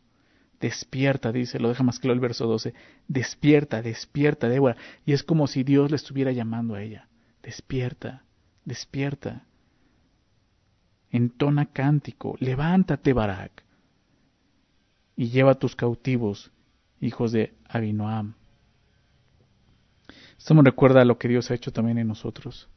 [0.61, 2.75] Despierta, dice, lo deja más claro el verso 12.
[3.07, 4.77] Despierta, despierta, Débora.
[5.05, 7.07] Y es como si Dios le estuviera llamando a ella.
[7.41, 8.23] Despierta,
[8.63, 9.43] despierta.
[11.09, 12.37] Entona cántico.
[12.39, 13.63] Levántate, Barak.
[15.15, 16.51] Y lleva a tus cautivos,
[16.99, 18.35] hijos de Abinoam.
[20.37, 22.69] Esto me recuerda a lo que Dios ha hecho también en nosotros.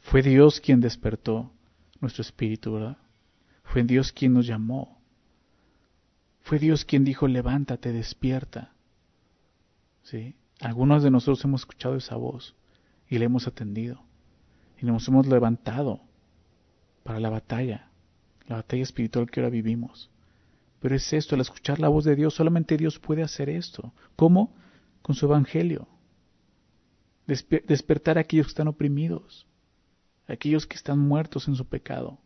[0.00, 1.50] Fue Dios quien despertó
[2.00, 2.98] nuestro espíritu, ¿verdad?
[3.64, 4.97] Fue Dios quien nos llamó.
[6.48, 8.72] Fue Dios quien dijo, levántate, despierta.
[10.02, 10.34] ¿Sí?
[10.60, 12.56] Algunos de nosotros hemos escuchado esa voz
[13.06, 14.02] y le hemos atendido.
[14.80, 16.00] Y nos hemos levantado
[17.04, 17.90] para la batalla,
[18.46, 20.10] la batalla espiritual que ahora vivimos.
[20.80, 23.92] Pero es esto, al escuchar la voz de Dios, solamente Dios puede hacer esto.
[24.16, 24.54] ¿Cómo?
[25.02, 25.86] Con su evangelio
[27.26, 29.46] despertar a aquellos que están oprimidos,
[30.26, 32.18] a aquellos que están muertos en su pecado,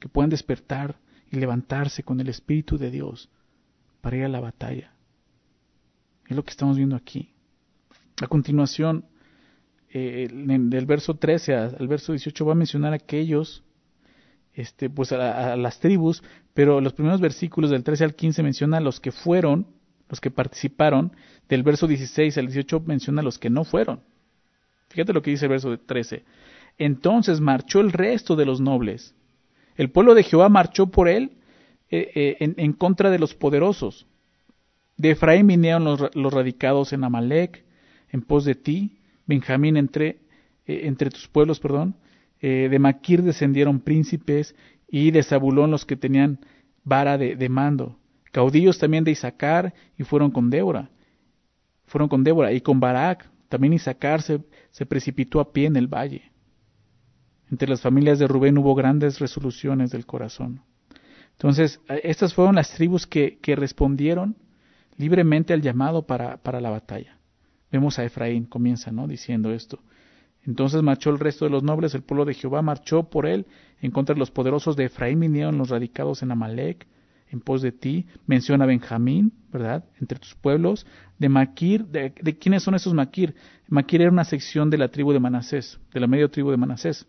[0.00, 0.98] que puedan despertar
[1.30, 3.30] y levantarse con el Espíritu de Dios
[4.04, 4.92] para ir a la batalla.
[6.28, 7.30] Es lo que estamos viendo aquí.
[8.20, 9.06] A continuación,
[9.88, 13.64] eh, del verso 13 al verso 18 va a mencionar a aquellos,
[14.52, 18.80] este, pues a, las tribus, pero los primeros versículos del 13 al 15 menciona a
[18.80, 19.68] los que fueron,
[20.10, 21.12] los que participaron,
[21.48, 24.00] del verso 16 al 18 menciona a los que no fueron.
[24.90, 26.24] Fíjate lo que dice el verso 13.
[26.76, 29.14] Entonces marchó el resto de los nobles.
[29.76, 31.38] El pueblo de Jehová marchó por él
[31.96, 34.06] eh, eh, en, contra de los poderosos.
[34.96, 37.64] De Efraín vinieron los, radicados en Amalek,
[38.10, 38.98] en pos de ti.
[39.26, 40.18] Benjamín entre,
[40.66, 41.94] eh, entre tus pueblos, perdón.
[42.40, 44.56] de Maquir descendieron príncipes
[44.88, 46.40] y de Zabulón los que tenían
[46.82, 47.96] vara de, de mando.
[48.32, 50.90] Caudillos también de Isaacar y fueron con Débora.
[51.86, 53.30] Fueron con Débora y con Barak.
[53.48, 54.40] También Isaacar se,
[54.72, 56.32] se precipitó a pie en el valle.
[57.50, 60.60] Entre las familias de Rubén hubo grandes resoluciones del corazón.
[61.34, 64.36] Entonces, estas fueron las tribus que, respondieron
[64.96, 67.18] libremente al llamado para, la batalla.
[67.70, 69.08] Vemos a Efraín, comienza, ¿no?
[69.08, 69.80] Diciendo esto.
[70.46, 73.46] Entonces marchó el resto de los nobles, el pueblo de Jehová marchó por él
[73.80, 76.86] en contra de los poderosos de Efraín, vinieron los radicados en Amalek,
[77.34, 78.06] en pos de ti.
[78.26, 79.84] Menciona Benjamín, ¿verdad?
[80.00, 80.86] Entre tus pueblos.
[81.18, 83.34] De Maquir, de, de, quiénes son esos Maquir?
[83.68, 87.06] Maquir era una sección de la tribu de Manasés, de la medio tribu de Manasés.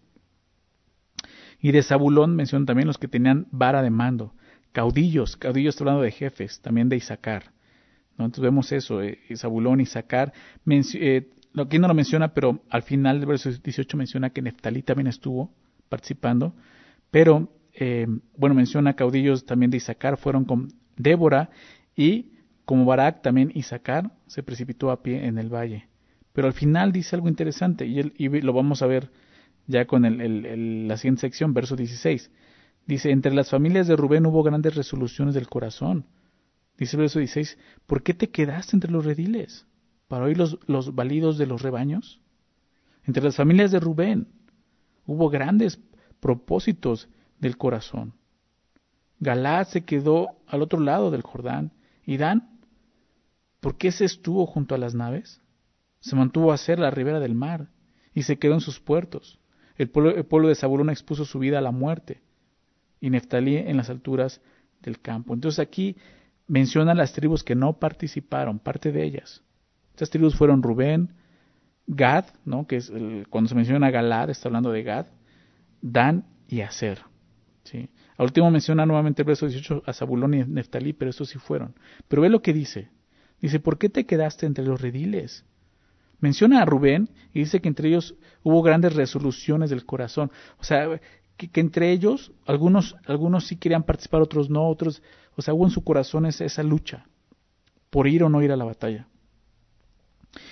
[1.66, 4.36] Y de Zabulón mencionan también los que tenían vara de mando,
[4.72, 7.54] caudillos, caudillos hablando de jefes, también de Isaacar.
[8.20, 8.26] ¿no?
[8.26, 10.32] Entonces vemos eso, eh, Zabulón, Isaacar.
[10.70, 15.08] Eh, aquí no lo menciona, pero al final del verso 18 menciona que Neftalí también
[15.08, 15.56] estuvo
[15.90, 16.54] participando.
[17.10, 18.06] Pero, eh,
[18.38, 21.50] bueno, menciona caudillos también de Isaacar, fueron con Débora
[21.96, 22.34] y
[22.66, 25.88] como Barak también Isaacar se precipitó a pie en el valle.
[26.32, 29.10] Pero al final dice algo interesante y, y lo vamos a ver
[29.68, 32.32] ya con el, la siguiente sección, verso 16.
[32.86, 36.06] Dice, entre las familias de Rubén hubo grandes resoluciones del corazón.
[36.78, 39.66] Dice el verso 16, ¿por qué te quedaste entre los rediles?
[40.08, 42.22] ¿Para oír los, balidos de los rebaños?
[43.06, 44.28] Entre las familias de Rubén
[45.06, 45.80] hubo grandes
[46.20, 48.14] propósitos del corazón.
[49.20, 51.72] Galad se quedó al otro lado del Jordán.
[52.06, 52.60] ¿Y Dan?
[53.60, 55.42] ¿Por qué se estuvo junto a las naves?
[56.02, 57.70] Se mantuvo a hacer la ribera del mar
[58.14, 59.40] y se quedó en sus puertos.
[59.78, 62.22] El pueblo, de Zabulón expuso su vida a la muerte
[63.02, 64.42] y Neftalí en las alturas
[64.82, 65.34] del campo.
[65.34, 65.98] Entonces aquí
[66.48, 69.44] mencionan las tribus que no participaron, parte de ellas.
[69.92, 71.14] Estas tribus fueron Rubén,
[71.88, 72.68] Gad, ¿no?
[72.68, 72.92] que es
[73.30, 75.08] cuando se menciona Galad, está hablando de Gad,
[75.82, 77.00] Dan y Aser.
[77.64, 77.90] ¿sí?
[78.18, 81.76] Al último menciona nuevamente el verso 18 a Zabulón y Neftalí, pero estos sí fueron.
[82.08, 82.90] Pero ve lo que dice.
[83.42, 85.46] Dice, ¿por qué te quedaste entre los rediles?
[86.20, 90.32] Menciona a Rubén y dice que entre ellos hubo grandes resoluciones del corazón.
[90.60, 91.00] O sea,
[91.38, 95.02] que, entre ellos, algunos, algunos sí querían participar, otros no, otros,
[95.36, 97.06] o sea, hubo en su corazón esa, lucha
[97.90, 99.08] por ir o no ir a la batalla.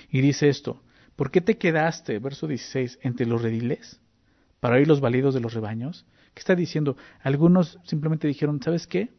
[0.10, 0.82] Y dice esto,
[1.15, 3.99] ¿por qué te quedaste, verso 16, entre los rediles
[4.60, 6.06] para oír los validos de los rebaños?
[6.34, 6.95] ¿Qué está diciendo?
[7.21, 9.10] Algunos simplemente dijeron, ¿sabes qué?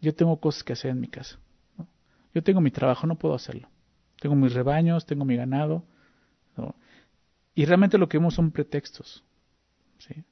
[0.00, 1.38] Yo tengo cosas que hacer en mi casa.
[2.34, 3.68] Yo tengo mi trabajo, no puedo hacerlo.
[4.20, 5.84] Tengo mis rebaños, tengo mi ganado.
[7.54, 9.24] Y realmente lo que vemos son pretextos.
[9.98, 10.24] ¿sí?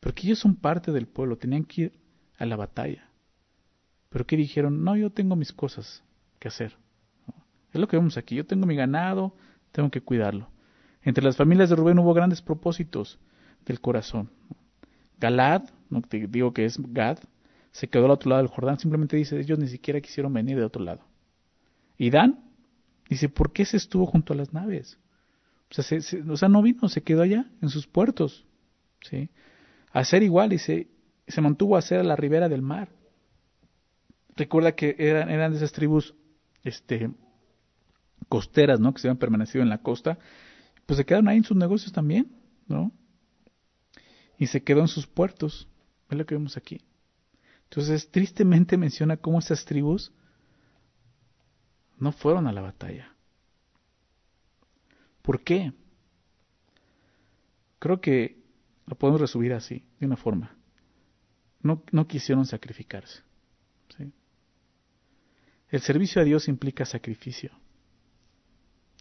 [0.00, 1.92] Porque ellos son parte del pueblo, tenían que ir
[2.38, 3.08] a la batalla.
[4.08, 6.02] Pero que dijeron, no, yo tengo mis cosas
[6.38, 6.76] que hacer.
[7.72, 9.34] Es lo que vemos aquí, yo tengo mi ganado,
[9.72, 10.48] tengo que cuidarlo.
[11.02, 13.18] Entre las familias de Rubén hubo grandes propósitos
[13.66, 14.30] del corazón.
[15.18, 17.18] Galad, no te digo que es Gad,
[17.72, 20.64] se quedó al otro lado del Jordán, simplemente dice, ellos ni siquiera quisieron venir de
[20.64, 21.04] otro lado.
[21.96, 22.47] Y Dan,
[23.08, 24.98] Dice, ¿por qué se estuvo junto a las naves?
[25.70, 28.46] O sea, o sea, no vino, se quedó allá, en sus puertos.
[29.02, 29.30] ¿sí?
[29.92, 30.88] A ser igual se,
[31.26, 32.90] se mantuvo a hacer a la ribera del mar.
[34.36, 36.14] Recuerda que eran, eran de esas tribus
[36.62, 37.10] este,
[38.28, 38.92] costeras, ¿no?
[38.94, 40.18] Que se habían permanecido en la costa.
[40.86, 42.30] Pues se quedaron ahí en sus negocios también,
[42.66, 42.92] ¿no?
[44.38, 45.68] Y se quedó en sus puertos.
[46.08, 46.80] Es lo que vemos aquí.
[47.64, 50.12] Entonces, tristemente menciona cómo esas tribus
[51.98, 53.14] no fueron a la batalla.
[55.22, 55.72] ¿Por qué?
[57.78, 58.42] Creo que
[58.86, 60.56] lo podemos resumir así, de una forma.
[61.60, 63.22] No, no quisieron sacrificarse.
[65.70, 67.50] El servicio a Dios implica sacrificio.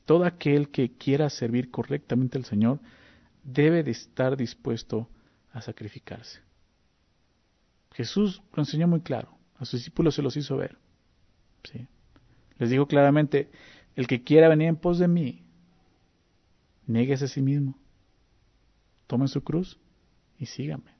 [0.05, 2.81] Todo aquel que quiera servir correctamente al Señor
[3.43, 5.09] debe de estar dispuesto
[5.51, 6.41] a sacrificarse.
[7.93, 10.77] Jesús lo enseñó muy claro, a sus discípulos se los hizo ver.
[11.63, 11.87] ¿sí?
[12.57, 13.49] Les digo claramente,
[13.95, 15.43] el que quiera venir en pos de mí,
[16.85, 17.77] nieguese a sí mismo,
[19.07, 19.79] tome su cruz
[20.37, 20.97] y sígame.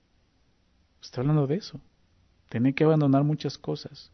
[1.02, 1.80] Está hablando de eso.
[2.50, 4.12] Tiene que abandonar muchas cosas.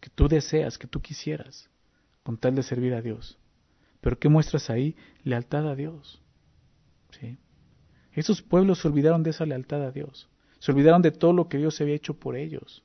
[0.00, 1.68] que tú deseas, que tú quisieras,
[2.22, 3.36] con tal de servir a Dios.
[4.00, 4.94] Pero ¿qué muestras ahí?
[5.24, 6.22] Lealtad a Dios.
[7.10, 7.36] ¿Sí?
[8.12, 10.28] Esos pueblos se olvidaron de esa lealtad a Dios.
[10.60, 12.84] Se olvidaron de todo lo que Dios había hecho por ellos.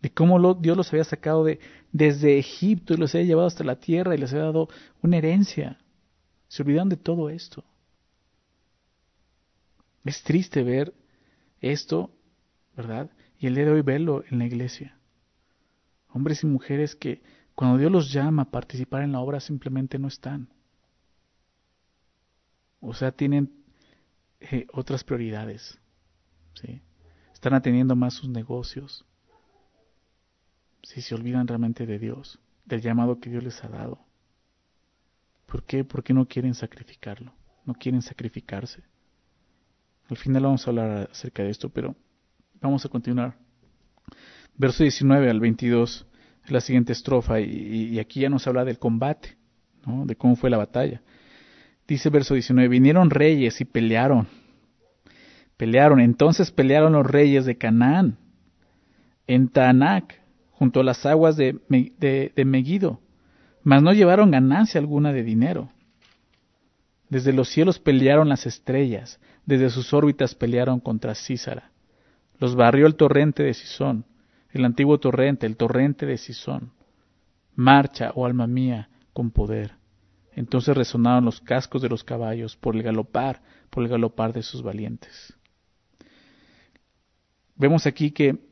[0.00, 1.60] De cómo Dios los había sacado de,
[1.92, 4.68] desde Egipto y los había llevado hasta la tierra y les había dado
[5.02, 5.78] una herencia.
[6.48, 7.64] Se olvidaron de todo esto.
[10.04, 10.94] Es triste ver
[11.60, 12.10] esto,
[12.76, 13.10] ¿verdad?
[13.38, 14.96] Y el día de hoy verlo en la iglesia.
[16.08, 17.22] Hombres y mujeres que
[17.54, 20.48] cuando Dios los llama a participar en la obra simplemente no están.
[22.80, 23.52] O sea, tienen
[24.40, 25.78] eh, otras prioridades.
[26.54, 26.80] ¿sí?
[27.32, 29.04] Están atendiendo más sus negocios.
[30.82, 33.98] Si se olvidan realmente de Dios, del llamado que Dios les ha dado.
[35.46, 35.84] ¿Por qué?
[35.84, 37.32] Porque no quieren sacrificarlo,
[37.64, 38.82] no quieren sacrificarse.
[40.08, 41.94] Al final vamos a hablar acerca de esto, pero
[42.60, 43.36] vamos a continuar.
[44.56, 46.06] Verso 19 al 22
[46.44, 49.36] es la siguiente estrofa y, aquí ya nos habla del combate,
[49.86, 50.06] ¿no?
[50.06, 51.02] de cómo fue la batalla.
[51.86, 54.28] Dice verso 19, vinieron reyes y pelearon.
[55.56, 58.16] Pelearon, entonces pelearon los reyes de Canaán
[59.26, 60.20] en Taanac,
[60.60, 63.00] junto a las aguas de, de, de Megiddo,
[63.62, 65.70] mas no llevaron ganancia alguna de dinero.
[67.08, 71.72] Desde los cielos pelearon las estrellas, desde sus órbitas pelearon contra Císara.
[72.38, 74.04] Los barrió el torrente de Sison,
[74.50, 76.72] el antiguo torrente, el torrente de Sison.
[77.54, 79.76] Marcha, oh alma mía, con poder.
[80.34, 83.40] Entonces resonaron los cascos de los caballos por el galopar,
[83.70, 85.32] por el galopar de sus valientes.
[87.56, 88.49] Vemos aquí que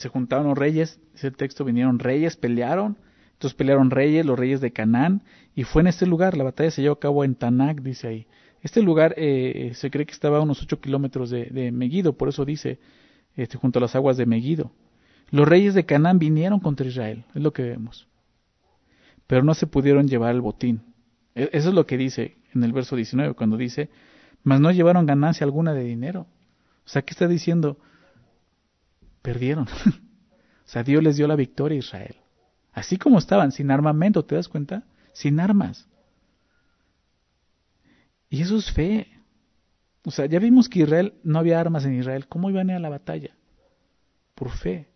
[0.00, 2.96] se juntaron los reyes, dice el texto, vinieron reyes, pelearon,
[3.32, 5.24] entonces pelearon reyes, los reyes de Canaán,
[5.54, 8.26] y fue en este lugar, la batalla se llevó a cabo en Tanak, dice ahí.
[8.62, 12.30] Este lugar eh, se cree que estaba a unos ocho kilómetros de, de, Megiddo, por
[12.30, 12.78] eso dice,
[13.36, 14.72] este, junto a las aguas de Megiddo.
[15.30, 18.08] Los reyes de Canaán vinieron contra Israel, es lo que vemos.
[19.26, 20.80] Pero no se pudieron llevar el botín.
[21.34, 23.90] E, eso es lo que dice en el verso 19, cuando dice,
[24.44, 26.26] mas no llevaron ganancia alguna de dinero.
[26.86, 27.76] O sea, ¿qué está diciendo?
[29.22, 29.66] Perdieron.
[30.64, 32.16] o sea, Dios les dio la victoria a Israel.
[32.72, 34.84] Así como estaban, sin armamento, ¿te das cuenta?
[35.12, 35.88] Sin armas.
[38.28, 39.08] Y eso es fe.
[40.04, 42.28] O sea, ya vimos que Israel no había armas en Israel.
[42.28, 43.36] ¿Cómo iban a ir a la batalla?
[44.34, 44.88] Por fe.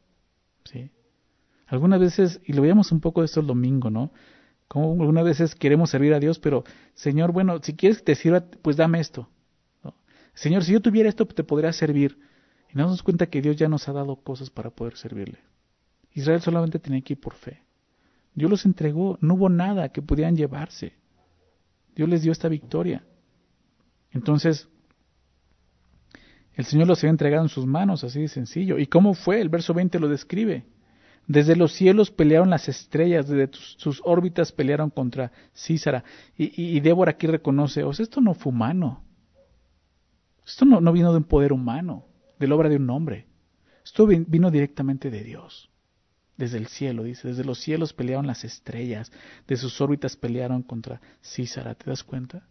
[0.65, 0.91] ¿sí?
[1.67, 4.13] Algunas veces, y lo veíamos un poco de esto el domingo, ¿no?
[4.69, 6.65] Como algunas veces queremos servir a Dios, pero
[6.95, 9.29] Señor, bueno, si quieres que te sirva, pues dame esto.
[10.35, 12.19] Señor, si yo tuviera esto, te podría servir.
[12.75, 15.39] Y nos damos cuenta que Dios ya nos ha dado cosas para poder servirle.
[16.13, 17.63] Israel solamente tenía que ir por fe.
[18.35, 20.95] Dios los entregó, no hubo nada que pudieran llevarse.
[21.95, 23.05] Dios les dio esta victoria.
[24.11, 24.69] Entonces,
[26.55, 28.79] el Señor los había entregado en sus manos, así de sencillo.
[28.79, 29.41] ¿Y cómo fue?
[29.41, 30.65] El verso 20 lo describe.
[31.29, 36.03] Desde los cielos pelearon las estrellas, desde sus órbitas pelearon contra Císara.
[36.37, 39.05] Y, Débora aquí reconoce, o sea, esto no fue humano.
[40.45, 42.05] Esto no vino de un poder humano,
[42.39, 43.27] de la obra de un hombre.
[43.85, 45.71] Esto vino directamente de Dios.
[46.37, 49.13] Desde el cielo, dice, desde los cielos pelearon las estrellas,
[49.47, 51.75] de sus órbitas pelearon contra Císara.
[51.75, 52.49] ¿Te das cuenta?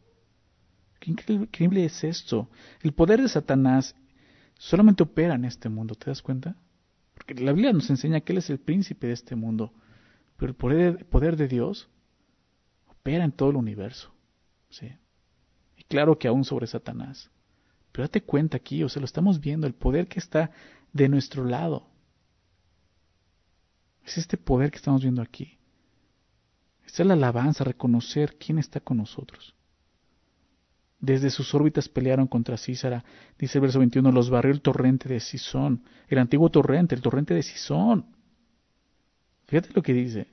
[1.00, 2.50] Qué increíble es esto.
[2.82, 3.96] El poder de Satanás
[4.58, 6.56] solamente opera en este mundo, ¿te das cuenta?
[7.14, 9.74] Porque la Biblia nos enseña que Él es el príncipe de este mundo,
[10.38, 11.90] pero el poder, poder de Dios
[12.88, 14.14] opera en todo el universo.
[14.70, 14.94] ¿sí?
[15.76, 17.30] Y claro que aún sobre Satanás.
[17.94, 20.52] Pero date cuenta aquí, o sea, lo estamos viendo, el poder que está
[20.92, 21.88] de nuestro lado.
[24.04, 25.60] Es este poder que estamos viendo aquí.
[26.86, 29.56] Esta es la alabanza, reconocer quién está con nosotros.
[31.00, 33.06] Desde sus órbitas pelearon contra Císara.
[33.38, 35.84] Dice el verso 21, los barrió el torrente de Sison.
[36.08, 38.06] El antiguo torrente, el torrente de Sison.
[39.46, 40.28] Fíjate lo que dice.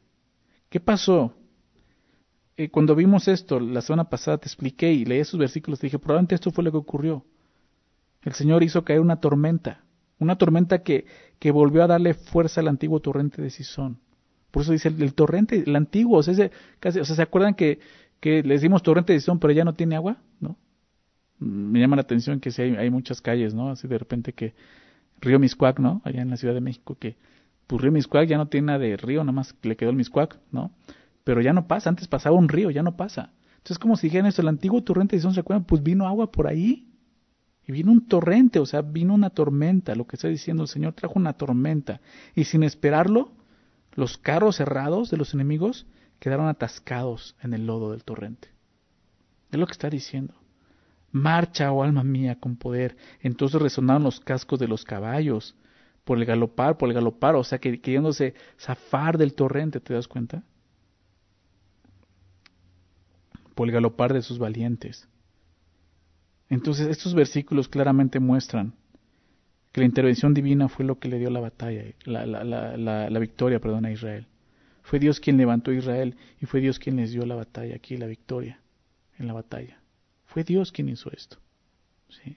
[0.71, 1.35] ¿Qué pasó?
[2.57, 5.99] Eh, cuando vimos esto, la semana pasada te expliqué y leí esos versículos, te dije,
[5.99, 7.25] probablemente esto fue lo que ocurrió.
[8.23, 9.85] El Señor hizo caer una tormenta,
[10.19, 11.07] una tormenta que,
[11.39, 13.99] que volvió a darle fuerza al antiguo torrente de Sison.
[14.51, 16.51] Por eso dice el, torrente, el antiguo, o sea,
[16.81, 17.79] casi, o sea, ¿se acuerdan que,
[18.21, 20.57] que le decimos torrente de Sison, pero ya no tiene agua, ¿no?
[21.39, 23.71] Me llama la atención que sí hay, hay muchas calles, ¿no?
[23.71, 24.55] Así de repente que
[25.21, 26.03] Río Miscuac, ¿no?
[26.05, 27.17] Allá en la Ciudad de México, que
[27.67, 30.39] pues Río Miscuac ya no tiene nada de río, nada más le quedó el Miscuac,
[30.51, 30.73] ¿no?
[31.25, 33.33] Pero ya no pasa, antes pasaba un río, ya no pasa.
[33.59, 35.65] Entonces, como si dijeran eso, el antiguo torrente de Sison, ¿se acuerdan?
[35.65, 36.90] Pues vino agua por ahí.
[37.67, 40.95] Y vino un torrente, o sea, vino una tormenta, lo que está diciendo el Señor
[40.95, 42.01] trajo una tormenta.
[42.35, 43.33] Y sin esperarlo,
[43.95, 45.87] los carros cerrados de los enemigos
[46.19, 48.49] quedaron atascados en el lodo del torrente.
[49.51, 50.35] Es lo que está diciendo.
[51.13, 52.97] Marcha, oh alma mía, con poder.
[53.21, 55.57] Entonces resonaron los cascos de los caballos
[56.05, 60.09] por el galopar, por el galopar, o sea, que, queriéndose zafar del torrente, ¿te das
[60.09, 60.43] cuenta?
[63.55, 65.09] Por el galopar de sus valientes.
[66.51, 68.75] Entonces, estos versículos claramente muestran
[69.73, 73.19] que la intervención divina fue lo que le dio la batalla, la, la, la, la,
[73.21, 74.27] victoria, perdón, a Israel.
[74.83, 77.97] Fue Dios quien levantó a Israel y fue Dios quien les dio la batalla aquí,
[77.97, 78.61] la victoria
[79.17, 79.81] en la batalla.
[80.27, 81.39] Fue Dios quien hizo esto.
[82.09, 82.37] ¿sí?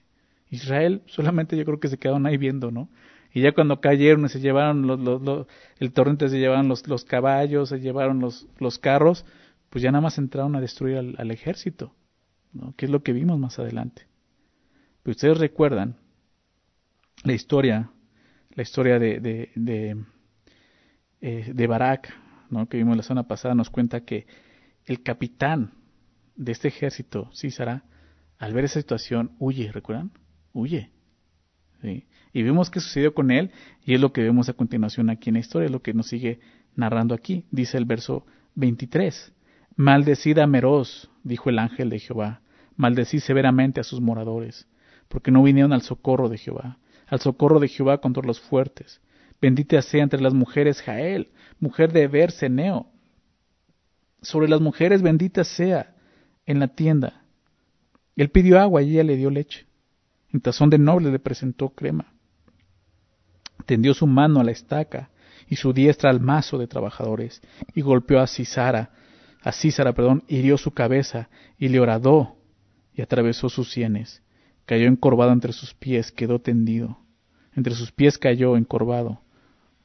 [0.52, 2.90] Israel solamente yo creo que se quedaron ahí viendo, ¿no?
[3.34, 5.48] Y ya cuando cayeron y se llevaron los, los,
[5.80, 9.26] el torrente, se llevaron los, los, caballos, se llevaron los, los carros,
[9.72, 11.96] pues ya nada más entraron a destruir al, al ejército,
[12.54, 12.74] ¿no?
[12.76, 14.08] Que es lo que vimos más adelante.
[15.04, 15.98] Pero ustedes recuerdan
[17.24, 17.92] la historia,
[18.52, 20.04] la historia de, de,
[21.22, 22.14] eh, de Barak,
[22.50, 22.68] ¿no?
[22.68, 24.28] que vimos la semana pasada, nos cuenta que
[24.86, 25.74] el capitán
[26.36, 27.84] de este ejército, Císara,
[28.38, 30.12] al ver esa situación, huye, ¿recuerdan?
[30.52, 30.92] Huye.
[31.82, 32.06] ¿sí?
[32.34, 33.52] Y vemos qué sucedió con él,
[33.86, 36.08] y es lo que vemos a continuación aquí en la historia, es lo que nos
[36.08, 36.40] sigue
[36.76, 37.46] narrando aquí.
[37.52, 38.26] Dice el verso
[38.56, 39.34] 23.
[39.76, 42.42] Maldecid a Meroz, dijo el ángel de Jehová,
[42.76, 44.68] maldecid severamente a sus moradores,
[45.08, 46.78] porque no vinieron al socorro de Jehová
[47.14, 49.00] al socorro de Jehová contra los fuertes.
[49.40, 52.88] Bendita sea entre las mujeres Jael, mujer de Berseneo.
[54.22, 55.96] Sobre las mujeres bendita sea
[56.46, 57.24] en la tienda.
[58.16, 59.68] Él pidió agua y ella le dio leche.
[60.32, 62.14] En tazón de noble le presentó crema.
[63.68, 65.12] Tendió su mano a la estaca
[65.48, 67.42] y su diestra al mazo de trabajadores
[67.76, 68.92] y golpeó a Cisara,
[69.42, 72.38] a Císara, perdón, hirió su cabeza y le horadó
[72.96, 74.22] y atravesó sus sienes.
[74.66, 77.00] Cayó encorvado entre sus pies, quedó tendido.
[77.56, 79.22] Entre sus pies cayó encorvado.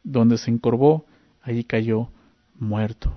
[0.02, 1.06] Donde se encorvó,
[1.42, 2.10] allí cayó
[2.54, 3.12] muerto.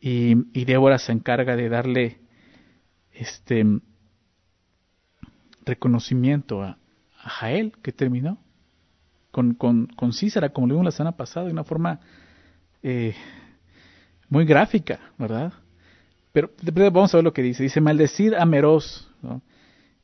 [0.00, 2.18] Y, y, Débora se encarga de darle
[3.12, 3.64] este
[5.66, 6.78] reconocimiento a,
[7.14, 8.38] Jael, que terminó
[9.30, 12.00] con, con, con Císara, como lo vimos la semana pasada, de una forma
[12.82, 13.14] eh,
[14.28, 15.52] muy gráfica, ¿verdad?
[16.38, 17.62] Pero vamos a ver lo que dice.
[17.62, 19.10] Dice, maldecir a Meroz.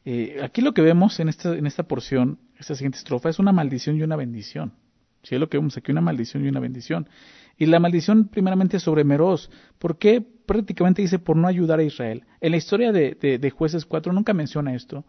[0.04, 3.52] Eh, aquí lo que vemos en esta, en esta porción esta siguiente estrofa es una
[3.52, 4.72] maldición y una bendición.
[5.22, 7.08] Si es lo que vemos aquí, una maldición y una bendición.
[7.56, 9.50] Y la maldición primeramente sobre Meroz.
[9.78, 10.20] ¿Por qué?
[10.20, 12.24] Prácticamente dice por no ayudar a Israel.
[12.40, 15.04] En la historia de, de, Jueces 4 nunca menciona esto,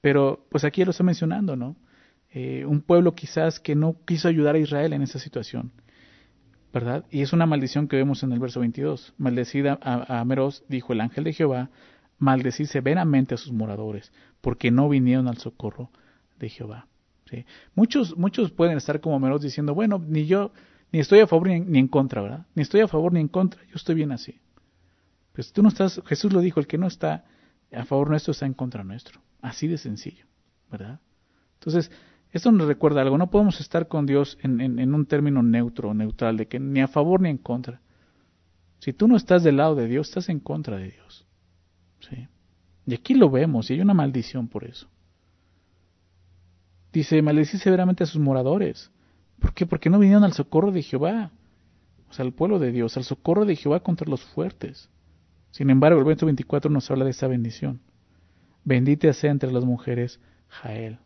[0.00, 1.76] pero pues aquí lo está mencionando, ¿no?
[2.32, 5.72] Eh, un pueblo quizás que no quiso ayudar a Israel en esa situación,
[6.72, 7.04] ¿verdad?
[7.10, 9.14] Y es una maldición que vemos en el verso 22.
[9.18, 11.70] Maldecida a, a Meroz, dijo el ángel de Jehová,
[12.18, 15.90] maldecid severamente a sus moradores, porque no vinieron al socorro
[16.38, 16.86] de Jehová.
[17.30, 17.44] ¿sí?
[17.74, 20.52] Muchos, muchos pueden estar como meros diciendo, bueno, ni yo,
[20.92, 22.46] ni estoy a favor ni en, contra, ¿verdad?
[22.54, 24.40] Ni estoy a favor ni en contra, yo estoy bien así.
[25.32, 27.24] Pues tú no estás, Jesús lo dijo, el que no está
[27.72, 29.20] a favor nuestro está en contra nuestro.
[29.40, 30.26] Así de sencillo,
[30.70, 31.00] ¿verdad?
[31.54, 31.92] Entonces,
[32.32, 36.46] esto nos recuerda algo, no podemos estar con Dios en, un término neutro, neutral, de
[36.46, 37.80] que ni a favor ni en contra.
[38.80, 41.26] Si tú no estás del lado de Dios, estás en contra de Dios.
[42.00, 42.28] ¿sí?
[42.86, 44.88] Y aquí lo vemos, y hay una maldición por eso.
[46.92, 48.90] Dice, maldecí severamente a sus moradores.
[49.38, 49.66] ¿Por qué?
[49.66, 51.30] Porque no vinieron al socorro de Jehová.
[52.10, 54.88] O sea, al pueblo de Dios, al socorro de Jehová contra los fuertes.
[55.50, 57.80] Sin embargo, el verso 24 nos habla de esa bendición.
[58.64, 60.98] Bendita sea entre las mujeres Jael.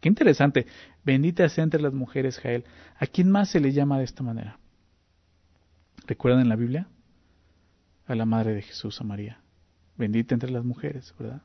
[0.00, 0.66] Qué interesante.
[1.04, 2.64] Bendita sea entre las mujeres Jael.
[2.98, 4.58] ¿A quién más se le llama de esta manera?
[6.06, 6.88] ¿Recuerdan en la Biblia?
[8.06, 9.40] A la madre de Jesús, a María.
[9.96, 11.42] Bendita entre las mujeres, ¿verdad?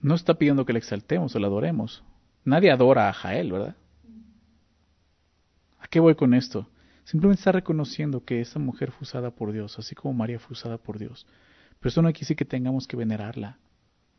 [0.00, 2.02] No está pidiendo que le exaltemos o le adoremos.
[2.44, 3.76] Nadie adora a Jael, ¿verdad?
[5.78, 6.68] ¿A qué voy con esto?
[7.04, 10.78] Simplemente está reconociendo que esa mujer fue usada por Dios, así como María fue usada
[10.78, 11.26] por Dios.
[11.78, 13.58] Pero eso no quiere decir que tengamos que venerarla,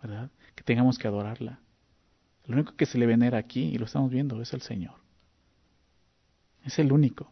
[0.02, 0.32] ¿verdad?
[0.56, 1.60] Que tengamos que adorarla.
[2.46, 4.96] Lo único que se le venera aquí, y lo estamos viendo, es el Señor.
[6.64, 7.32] Es el único.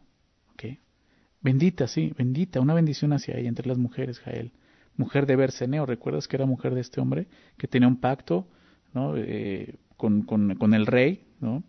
[1.42, 4.52] Bendita, sí, bendita, una bendición hacia ella entre las mujeres, Jael
[5.00, 7.28] mujer de Berseneo, ¿recuerdas que era mujer de este hombre?
[7.58, 8.48] Que tenía un pacto
[8.94, 9.16] ¿no?
[9.16, 11.64] Eh, con, con, el rey, ¿no?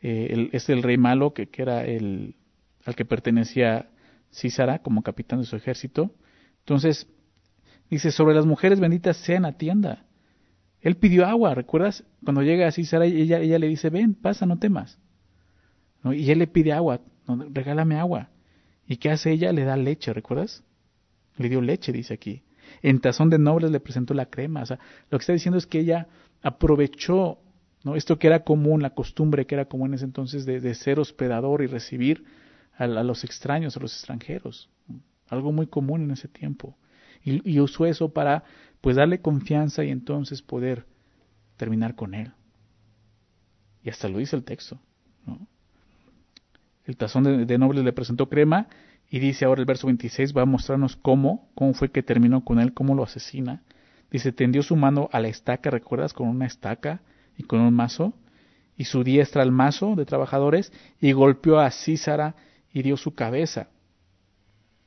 [0.00, 2.34] Eh, es el rey malo que, que, era el
[2.84, 3.90] al que pertenecía
[4.32, 6.14] Císara como capitán de su ejército.
[6.60, 7.08] Entonces,
[7.90, 10.05] dice, sobre las mujeres benditas sean la tienda.
[10.86, 12.04] Él pidió agua, ¿recuerdas?
[12.22, 15.00] Cuando llega a Císara, ella, ella le dice, ven, pasa, no temas.
[16.04, 18.28] Y él le pide agua, regálame agua.
[18.86, 19.50] ¿Y qué hace ella?
[19.50, 20.62] Le da leche, ¿recuerdas?
[21.38, 22.44] Le dio leche, dice aquí.
[22.82, 24.62] En tazón de nobles le presentó la crema.
[24.62, 24.78] O sea,
[25.10, 26.06] lo que está diciendo es que ella
[26.40, 27.40] aprovechó
[27.82, 27.96] ¿no?
[27.96, 31.62] esto que era común, la costumbre que era común en ese entonces de, ser hospedador
[31.62, 32.22] y recibir
[32.78, 34.70] a, los extraños, a los extranjeros.
[35.26, 36.76] Algo muy común en ese tiempo.
[37.24, 38.44] Y, usó eso para
[38.86, 40.86] pues darle confianza y entonces poder
[41.56, 42.30] terminar con él.
[43.82, 44.78] Y hasta lo dice el texto.
[46.84, 48.68] El tazón de, de nobles le presentó crema
[49.10, 52.60] y dice ahora el verso 26 va a mostrarnos cómo, cómo fue que terminó con
[52.60, 53.64] él, cómo lo asesina.
[54.12, 56.12] Dice, tendió su mano a la estaca, ¿recuerdas?
[56.12, 57.00] Con una estaca
[57.36, 58.14] y con un mazo,
[58.76, 62.36] y su diestra al mazo de trabajadores, y golpeó a Císara
[62.72, 63.68] y dio su cabeza.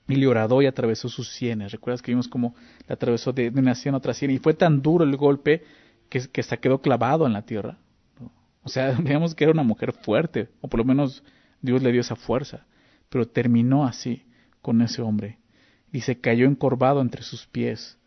[0.10, 0.28] Y le
[0.64, 1.72] y atravesó sus sienes.
[1.72, 2.55] ¿Recuerdas que vimos cómo
[2.88, 4.32] le atravesó de, una sien a otra sien?
[4.32, 5.64] Y fue tan duro el golpe
[6.10, 7.78] que, que se quedó clavado en la tierra.
[8.64, 11.24] O sea, veamos que era una mujer fuerte, o por lo menos
[11.62, 12.66] Dios le dio esa fuerza
[13.10, 14.24] pero terminó así
[14.62, 15.39] con ese hombre.
[15.91, 17.97] Y se cayó encorvado entre sus pies,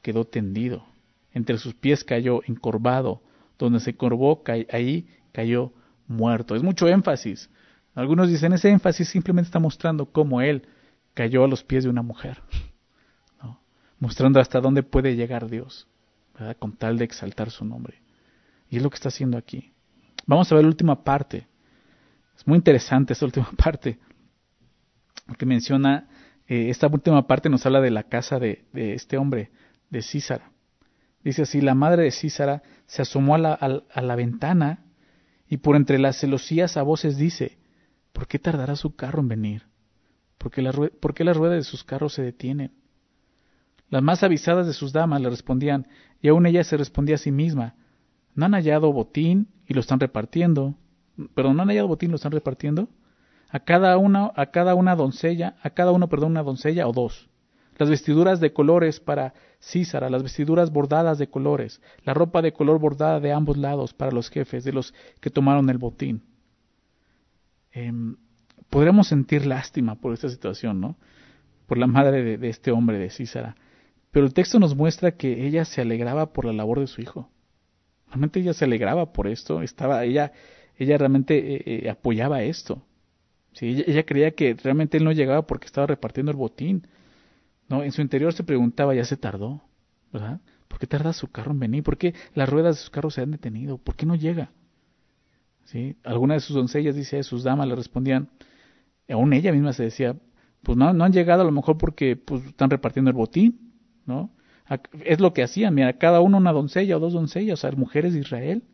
[0.00, 0.86] quedó tendido.
[1.32, 3.22] Entre sus pies cayó encorvado,
[3.58, 5.72] donde se corvó, ahí cayó
[6.06, 6.54] muerto.
[6.54, 7.50] Es mucho énfasis.
[7.94, 10.62] Algunos dicen, ese énfasis simplemente está mostrando cómo él
[11.14, 12.42] cayó a los pies de una mujer,
[13.98, 15.88] mostrando hasta dónde puede llegar Dios,
[16.58, 18.02] con tal de exaltar su nombre.
[18.68, 19.72] Y es lo que está haciendo aquí.
[20.26, 21.46] Vamos a ver la última parte.
[22.36, 23.98] Es muy interesante esta última parte
[25.38, 26.08] que menciona,
[26.46, 29.50] eh, esta última parte nos habla de la casa de, este hombre,
[29.90, 30.50] de Císara.
[31.22, 34.84] Dice así, la madre de Císara se asomó a la ventana
[35.48, 37.58] y por entre las celosías a voces dice,
[38.12, 39.71] ¿por qué tardará su carro en venir?
[40.42, 40.62] ¿Por qué,
[41.00, 42.72] ¿Por qué las ruedas de sus carros se detienen?
[43.88, 45.86] Las más avisadas de sus damas le respondían,
[46.20, 47.74] y aún ella se respondía a sí misma,
[48.34, 50.74] ¿no han hallado botín y lo están repartiendo?
[51.34, 52.88] ¿Pero no han hallado botín y lo están repartiendo?
[53.52, 57.28] a cada una, a cada una doncella, a cada uno, perdón, una doncella o dos.
[57.76, 62.78] Las vestiduras de colores para Císara, las vestiduras bordadas de colores, la ropa de color
[62.78, 66.22] bordada de ambos lados para los jefes, de los que tomaron el botín.
[67.72, 68.16] Em,
[68.72, 70.96] podríamos sentir lástima por esta situación, ¿no?
[71.66, 73.54] Por la madre de, este hombre, de Císara.
[74.10, 77.28] Pero el texto nos muestra que ella se alegraba por la labor de su hijo.
[78.08, 80.32] Realmente ella se alegraba por esto, estaba, ella,
[80.78, 82.82] ella realmente eh, eh, apoyaba esto.
[83.52, 86.86] Sí, ella, creía que realmente él no llegaba porque estaba repartiendo el botín.
[87.68, 87.82] ¿no?
[87.82, 89.60] En su interior se preguntaba, ya se tardó,
[90.14, 90.40] ¿verdad?
[90.66, 91.82] ¿Por qué tarda su carro en venir?
[91.82, 93.76] ¿Por qué las ruedas de su carro se han detenido?
[93.76, 94.50] ¿Por qué no llega?
[95.66, 95.98] ¿Sí?
[96.04, 98.30] Algunas de sus doncellas, dice, sus damas le respondían,
[99.08, 100.16] aún ella misma se decía,
[100.62, 103.72] pues no, no han llegado a lo mejor porque pues, están repartiendo el botín,
[104.06, 104.30] ¿no?
[105.04, 108.14] Es lo que hacían, mira, cada uno una doncella o dos doncellas, o sea, mujeres
[108.14, 108.64] de Israel.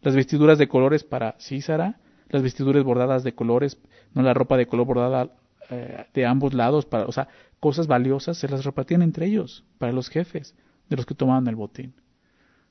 [0.00, 3.78] Las vestiduras de colores para Císara, las vestiduras bordadas de colores,
[4.14, 5.32] no la ropa de color bordada
[5.70, 7.28] eh, de ambos lados, para, o sea,
[7.60, 10.56] cosas valiosas se las repartían entre ellos, para los jefes,
[10.88, 11.94] de los que tomaban el botín.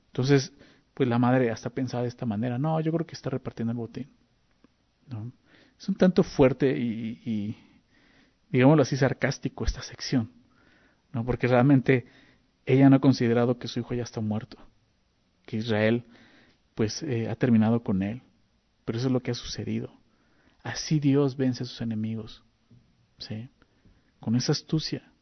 [0.06, 0.52] Entonces,
[0.94, 3.78] pues la madre hasta pensaba de esta manera, no, yo creo que está repartiendo el
[3.78, 4.10] botín.
[5.06, 5.32] ¿No?
[5.78, 7.56] Es un tanto fuerte y,
[8.50, 10.30] digámoslo así, sarcástico esta sección,
[11.12, 11.24] ¿no?
[11.24, 12.06] porque realmente
[12.66, 14.58] ella no ha considerado que su hijo ya está muerto,
[15.46, 16.04] que Israel
[16.74, 18.22] pues eh, ha terminado con él,
[18.84, 19.92] pero eso es lo que ha sucedido.
[20.62, 22.42] Así Dios vence a sus enemigos.
[23.18, 23.48] ¿sí?
[24.20, 25.12] Con esa astucia.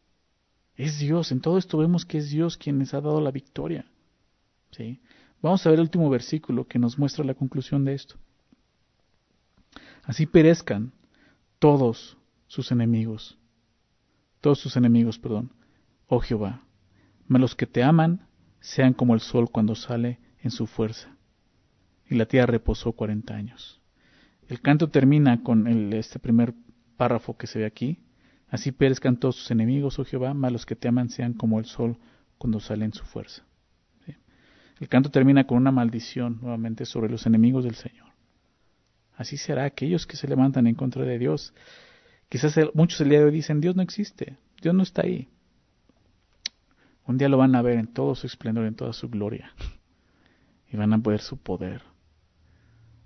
[0.75, 1.33] Es Dios.
[1.33, 3.87] En todo esto vemos que es Dios quien les ha dado la victoria.
[4.73, 5.01] ¿sí?
[5.41, 8.17] Vamos a ver el último versículo que nos muestra la conclusión de esto.
[10.07, 10.93] Así perezcan
[11.59, 13.39] todos sus enemigos.
[14.41, 15.53] Todos sus enemigos, perdón.
[16.07, 16.63] Oh Jehová.
[17.27, 18.27] Mas los que te aman
[18.61, 21.17] sean como el sol cuando sale en su fuerza
[22.09, 23.81] y la tierra reposó cuarenta años.
[24.49, 26.55] El canto termina con el, este primer
[26.97, 27.99] párrafo que se ve aquí.
[28.49, 31.65] Así perezcan todos sus enemigos, oh Jehová, mas los que te aman sean como el
[31.65, 31.99] sol
[32.39, 33.43] cuando sale en su fuerza.
[34.79, 38.09] El canto termina con una maldición nuevamente sobre los enemigos del Señor.
[39.17, 41.55] Así será aquellos que se levantan en contra de Dios.
[42.29, 45.29] Quizás muchos el día de hoy dicen, Dios no existe, Dios no está ahí.
[47.07, 49.53] Un día lo van a ver en todo su esplendor, en toda su gloria.
[50.69, 51.83] Y van a ver su poder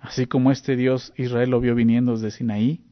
[0.01, 2.83] Así como este Dios Israel lo vio viniendo desde Sinaí,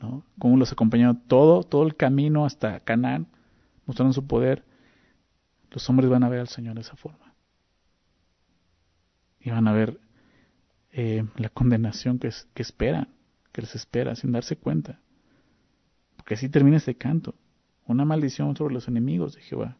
[0.00, 0.24] ¿no?
[0.38, 3.28] Cómo los acompañó todo, todo el camino hasta Canaán,
[3.86, 4.64] mostrando su poder.
[5.70, 7.34] Los hombres van a ver al Señor de esa forma.
[9.40, 10.00] Y van a ver
[10.92, 13.08] eh, la condenación que, que esperan,
[13.52, 15.00] que les espera, sin darse cuenta.
[16.16, 17.34] Porque así termina este canto.
[17.86, 19.76] Una maldición sobre los enemigos de Jehová,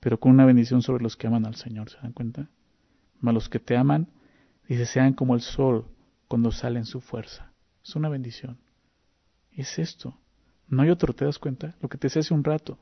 [0.00, 2.48] pero con una bendición sobre los que aman al Señor, ¿se dan cuenta?
[3.20, 4.08] Mas los que te aman,
[4.70, 5.84] Dice, sean como el sol
[6.28, 7.52] cuando sale en su fuerza.
[7.84, 8.56] Es una bendición.
[9.50, 10.16] es esto.
[10.68, 11.74] No hay otro, ¿te das cuenta?
[11.80, 12.78] Lo que te decía hace un rato.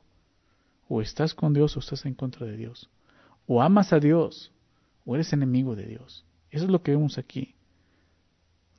[0.87, 2.91] O estás con Dios o estás en contra de Dios.
[3.47, 4.51] O amas a Dios
[5.03, 6.27] o eres enemigo de Dios.
[6.51, 7.55] Eso es lo que vemos aquí.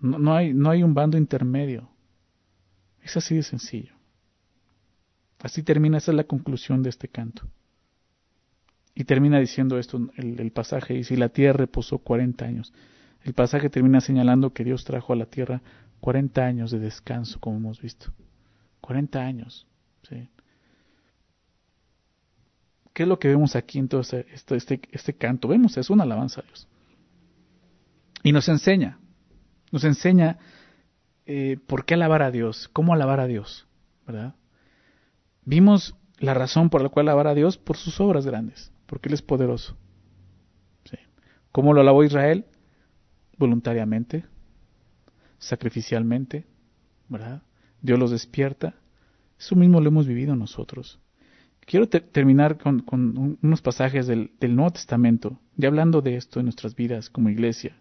[0.01, 1.91] No, hay, no hay un bando intermedio.
[3.03, 3.95] Es así de sencillo.
[5.39, 7.49] Así termina, esa es la conclusión de este canto.
[8.95, 12.73] Y termina diciendo esto el, el pasaje, y si la tierra reposó 40 años.
[13.23, 15.63] El pasaje termina señalando que Dios trajo a la tierra
[16.01, 18.13] 40 años de descanso, como hemos visto.
[18.81, 19.67] 40 años.
[20.09, 20.29] ¿sí?
[22.93, 25.49] ¿Qué es lo que vemos aquí en todo este, este, este, este canto?
[25.49, 26.67] Vemos, es una alabanza a Dios.
[28.23, 28.99] Y nos enseña,
[29.73, 30.39] nos enseña
[31.27, 33.67] eh, por qué alabar a Dios, cómo alabar a Dios,
[34.07, 34.35] ¿verdad?
[35.45, 39.15] Vimos la razón por la cual alabar a Dios por sus obras grandes, porque Él
[39.15, 39.77] es poderoso.
[40.85, 40.99] ¿sí?
[41.53, 42.45] ¿Cómo lo alabó Israel?
[43.39, 44.25] Voluntariamente,
[45.39, 46.47] sacrificialmente,
[47.09, 47.43] ¿verdad?
[47.81, 48.75] Dios los despierta.
[49.39, 51.01] Eso mismo lo hemos vivido nosotros.
[51.61, 52.85] Quiero terminar con,
[53.41, 57.77] unos pasajes del, Nuevo Testamento, ya hablando de esto en nuestras vidas como iglesia.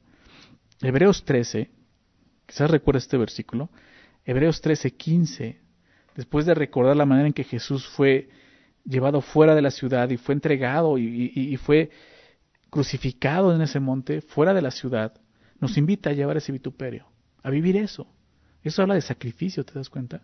[0.82, 1.69] Hebreos 13,
[2.45, 3.69] quizás recuerda este versículo,
[4.25, 5.59] Hebreos 13, 15,
[6.15, 8.30] después de recordar la manera en que Jesús fue
[8.86, 11.91] llevado fuera de la ciudad y fue entregado y, fue
[12.69, 15.19] crucificado en ese monte, fuera de la ciudad,
[15.59, 17.07] nos invita a llevar ese vituperio,
[17.43, 18.07] a vivir eso.
[18.63, 20.21] Eso habla de sacrificio, ¿te das cuenta?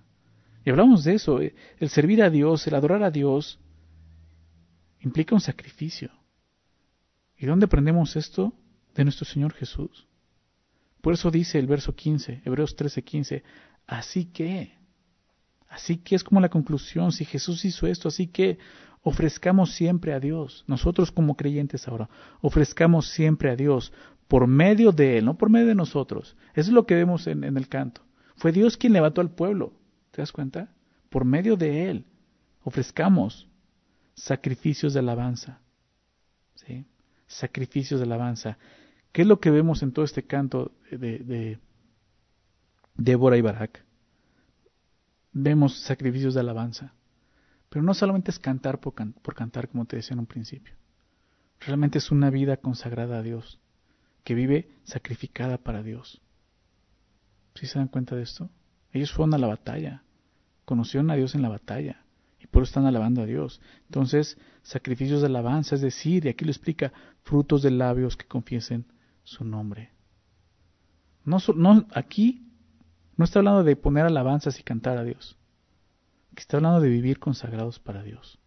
[0.63, 3.59] Y hablamos de eso, eh, el servir a Dios, el adorar a Dios,
[5.01, 6.11] implica un sacrificio.
[7.37, 8.53] ¿Y dónde aprendemos esto?
[8.95, 10.07] De nuestro Señor Jesús.
[11.05, 13.43] Por eso dice el verso 15, Hebreos 13, 15,
[13.85, 14.73] así que,
[15.67, 18.57] así que es como la conclusión, si Jesús hizo esto, así que
[19.03, 22.09] ofrezcamos siempre a Dios, nosotros como creyentes ahora,
[22.41, 23.93] ofrezcamos siempre a Dios
[24.27, 26.35] por medio de Él, no por medio de nosotros.
[26.55, 28.01] Eso es lo que vemos en, en el canto.
[28.35, 29.73] Fue Dios quien levantó al pueblo,
[30.09, 30.73] ¿te das cuenta?
[31.11, 32.05] Por medio de Él,
[32.63, 33.47] ofrezcamos
[34.15, 35.59] sacrificios de alabanza.
[36.55, 36.87] ¿sí?
[37.27, 38.57] Sacrificios de alabanza.
[39.15, 41.57] ¿Qué es lo que vemos en todo este canto de, de
[42.95, 43.85] Débora y Barak?
[45.31, 46.93] Vemos sacrificios de alabanza.
[47.69, 50.75] Pero no solamente es cantar por, cantar, como te decía en un principio.
[51.61, 53.57] Realmente es una vida consagrada a Dios,
[54.25, 56.21] que vive sacrificada para Dios.
[57.53, 58.49] ¿Sí se dan cuenta de esto?
[58.91, 60.03] Ellos fueron a la batalla,
[60.65, 62.03] conocieron a Dios en la batalla
[62.37, 63.61] y por eso están alabando a Dios.
[63.85, 66.91] Entonces, sacrificios de alabanza, es decir, y aquí lo explica,
[67.23, 68.85] frutos de labios que confiesen
[69.25, 69.91] su nombre.
[71.25, 71.39] No,
[71.93, 72.47] aquí
[73.17, 75.37] no está hablando de poner alabanzas y cantar a Dios.
[76.35, 78.39] Está hablando de vivir consagrados para Dios.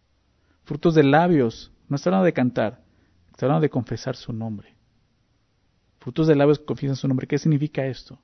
[0.63, 2.83] Frutos de labios, no está hablando de cantar,
[3.29, 4.75] está hablando de confesar su nombre.
[5.99, 7.27] Frutos de labios confiesan su nombre.
[7.27, 8.21] ¿Qué significa esto?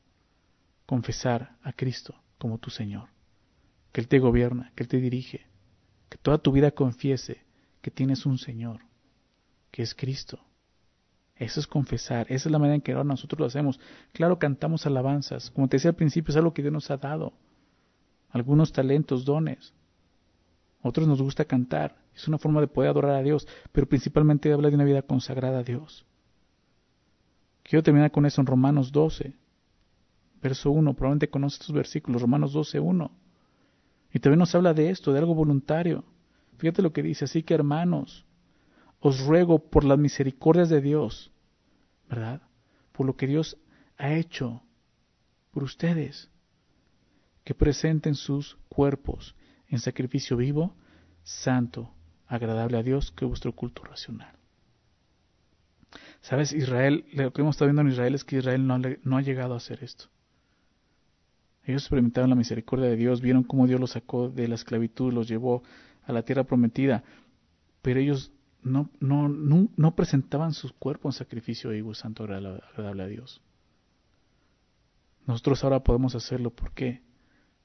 [0.86, 3.10] Confesar a Cristo como tu Señor.
[3.92, 5.48] Que Él te gobierna, que Él te dirige.
[6.10, 7.44] Que toda tu vida confiese
[7.82, 8.82] que tienes un Señor,
[9.72, 10.40] que es Cristo
[11.38, 13.80] eso es confesar, esa es la manera en que ahora nosotros lo hacemos.
[14.14, 17.34] Claro, cantamos alabanzas, como te decía al principio, es algo que Dios nos ha dado.
[18.30, 19.74] Algunos talentos, dones.
[20.82, 24.70] Otros nos gusta cantar, es una forma de poder adorar a Dios, pero principalmente habla
[24.70, 26.06] de una vida consagrada a Dios.
[27.64, 29.34] Quiero terminar con eso en Romanos 12,
[30.42, 30.94] verso 1.
[30.94, 33.12] Probablemente conoces estos versículos, Romanos 12, 1.
[34.14, 36.04] Y también nos habla de esto, de algo voluntario.
[36.58, 38.25] Fíjate lo que dice, así que hermanos,
[39.08, 41.32] os ruego por las misericordias de Dios,
[42.10, 42.42] ¿verdad?
[42.92, 43.56] Por lo que Dios
[43.98, 44.64] ha hecho
[45.52, 46.32] por ustedes,
[47.44, 49.36] que presenten sus cuerpos
[49.68, 50.76] en sacrificio vivo,
[51.22, 51.94] santo,
[52.26, 54.40] agradable a Dios, que vuestro culto racional.
[56.22, 59.22] Sabes, Israel, lo que hemos estado viendo en Israel es que Israel no, no ha
[59.22, 60.06] llegado a hacer esto.
[61.64, 65.28] Ellos experimentaron la misericordia de Dios, vieron cómo Dios los sacó de la esclavitud, los
[65.28, 65.62] llevó
[66.08, 67.04] a la tierra prometida,
[67.84, 68.32] pero ellos
[68.66, 73.42] no, no, no, presentaban sus cuerpos en sacrificio vivo santo agradable a Dios.
[75.28, 77.04] Nosotros ahora podemos hacerlo, ¿por qué?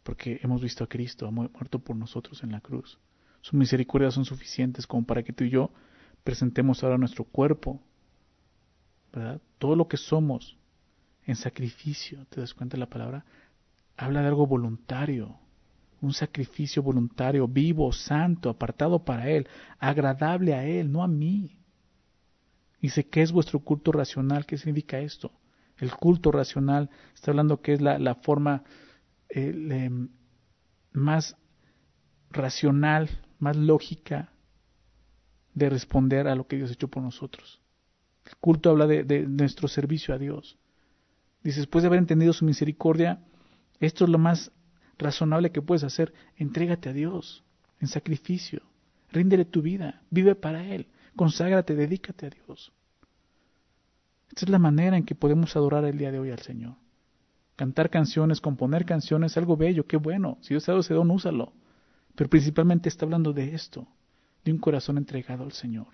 [0.03, 2.99] Porque hemos visto a Cristo, muerto por nosotros en la cruz.
[3.41, 5.71] Sus misericordias son suficientes como para que tú y yo
[6.23, 7.81] presentemos ahora nuestro cuerpo,
[9.13, 9.41] ¿verdad?
[9.59, 10.59] Todo lo que somos
[11.25, 13.25] en sacrificio, ¿te das cuenta la palabra?
[13.97, 15.39] Habla de algo voluntario,
[16.01, 19.47] un sacrificio voluntario, vivo, santo, apartado para Él,
[19.79, 21.59] agradable a Él, no a mí.
[22.81, 24.47] Dice, ¿qué es vuestro culto racional?
[24.47, 25.33] ¿Qué significa esto?
[25.77, 28.65] El culto racional está hablando que es la, forma
[29.29, 29.91] eh,
[30.93, 31.37] más
[32.31, 34.33] racional, más lógica
[35.55, 37.61] de responder a lo que Dios ha hecho por nosotros.
[38.25, 40.59] El culto habla de, de nuestro servicio a Dios.
[41.43, 43.23] Dice, después de haber entendido su misericordia,
[43.79, 44.53] esto es lo más
[45.01, 47.43] razonable que puedes hacer, entrégate a Dios
[47.81, 48.63] en sacrificio,
[49.11, 50.87] ríndele tu vida, vive para Él,
[51.17, 52.73] conságrate, dedícate a Dios.
[54.29, 56.77] Esta es la manera en que podemos adorar el día de hoy al Señor.
[57.57, 60.39] Cantar canciones, componer canciones, algo bello, qué bueno.
[60.41, 61.53] Si Dios ha dado ese don, úsalo.
[62.15, 63.89] Pero principalmente está hablando de esto,
[64.45, 65.89] de un corazón entregado al Señor.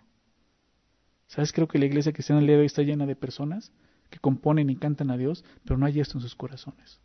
[1.28, 1.52] ¿Sabes?
[1.52, 3.72] Creo que la iglesia cristiana el día de hoy está llena de personas
[4.10, 7.00] que componen y cantan a Dios, pero no hay esto en sus corazones.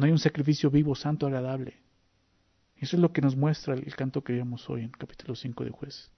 [0.00, 1.76] No hay un sacrificio vivo, santo, agradable.
[2.78, 5.70] Eso es lo que nos muestra el canto que vimos hoy en capítulo 5 de
[5.72, 6.10] Jueces.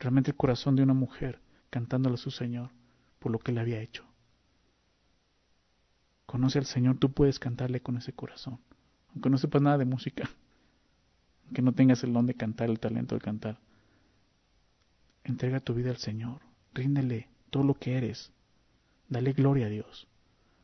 [0.00, 1.38] Realmente el corazón de una mujer
[1.70, 2.70] cantándole a su Señor
[3.20, 4.04] por lo que le había hecho.
[6.26, 8.58] Conoce al Señor, tú puedes cantarle con ese corazón,
[9.10, 10.28] aunque no sepas nada de música,
[11.44, 13.60] aunque no tengas el don de cantar, el talento de cantar.
[15.22, 16.40] Entrega tu vida al Señor,
[16.74, 18.32] ríndele todo lo que eres,
[19.08, 20.08] dale gloria a Dios.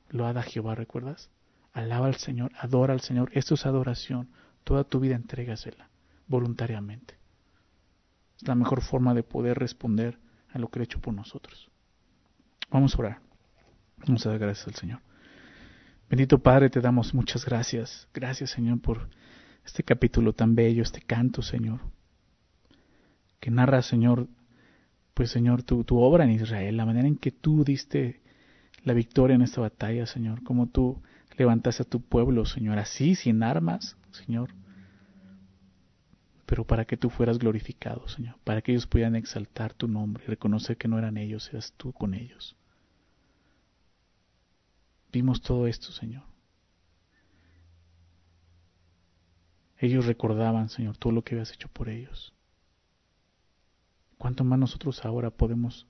[0.08, 1.30] Lo a Jehová, ¿recuerdas?
[1.72, 3.30] Alaba al Señor, adora al Señor.
[3.32, 4.28] Esto es adoración.
[4.64, 5.88] Toda tu vida entrégasela
[6.26, 7.14] voluntariamente.
[8.36, 10.18] Es la mejor forma de poder responder
[10.52, 11.70] a lo que ha hecho por nosotros.
[12.70, 13.18] Vamos a orar.
[14.06, 15.00] Vamos a dar gracias al Señor.
[16.08, 18.08] Bendito Padre, te damos muchas gracias.
[18.12, 19.08] Gracias, Señor, por
[19.64, 21.80] este capítulo tan bello, este canto, Señor,
[23.40, 24.28] que narra, Señor,
[25.14, 28.20] pues, Señor, tu, tu obra en Israel, la manera en que tú diste
[28.84, 31.02] la victoria en esta batalla, Señor, como tú
[31.36, 34.50] levantaste a tu pueblo, Señor, así, sin armas, Señor,
[36.46, 40.26] pero para que tú fueras glorificado, Señor, para que ellos pudieran exaltar tu nombre y
[40.26, 42.56] reconocer que no eran ellos, eras tú con ellos.
[45.12, 46.24] Vimos todo esto, Señor.
[49.78, 52.32] Ellos recordaban, Señor, todo lo que habías hecho por ellos.
[54.16, 55.86] ¿Cuánto más nosotros ahora podemos,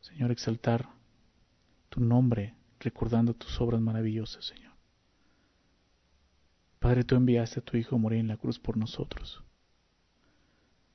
[0.00, 0.88] Señor, exaltar
[1.88, 2.54] tu nombre
[2.84, 4.74] recordando tus obras maravillosas, Señor?
[6.78, 9.42] Padre, tú enviaste a tu Hijo a morir en la cruz por nosotros,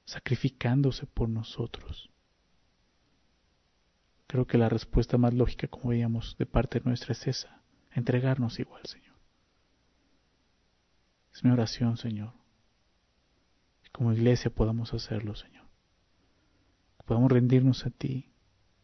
[0.05, 2.09] sacrificándose por nosotros.
[4.27, 8.85] Creo que la respuesta más lógica, como veíamos, de parte nuestra es esa, entregarnos igual,
[8.85, 9.15] Señor.
[11.33, 12.33] Es mi oración, Señor,
[13.81, 15.65] que como iglesia podamos hacerlo, Señor.
[16.99, 18.29] Que podamos rendirnos a ti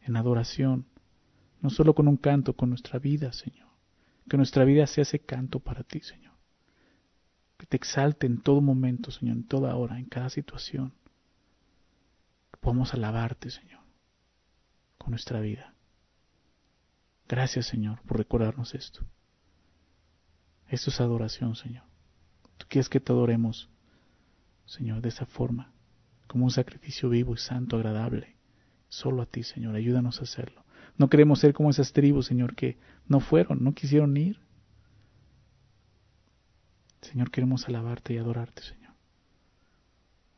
[0.01, 0.87] en adoración,
[1.65, 3.67] no solo con un canto, con nuestra vida, Señor.
[4.29, 6.25] Que nuestra vida sea ese canto para ti, Señor
[7.57, 10.93] que te exalte en todo momento, Señor, en toda hora, en cada situación.
[12.51, 13.81] Que podamos alabarte, Señor,
[14.97, 15.73] con nuestra vida.
[17.27, 19.05] Gracias, Señor, por recordarnos esto.
[20.67, 21.85] Esto es adoración, Señor.
[22.57, 23.69] Tú quieres que te adoremos,
[24.65, 25.71] Señor, de esa forma,
[26.27, 28.35] como un sacrificio vivo y santo, agradable.
[28.89, 30.64] Solo a ti, Señor, ayúdanos a hacerlo.
[30.97, 32.77] No queremos ser como esas tribus, Señor, que
[33.07, 34.39] no fueron, no quisieron ir.
[37.01, 38.93] Señor, queremos alabarte y adorarte, Señor.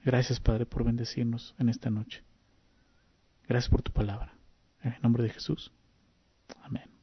[0.04, 2.24] Gracias, Padre, por bendecirnos en esta noche.
[3.48, 4.34] Gracias por tu palabra.
[4.82, 5.72] En el nombre de Jesús.
[6.64, 6.97] Amén.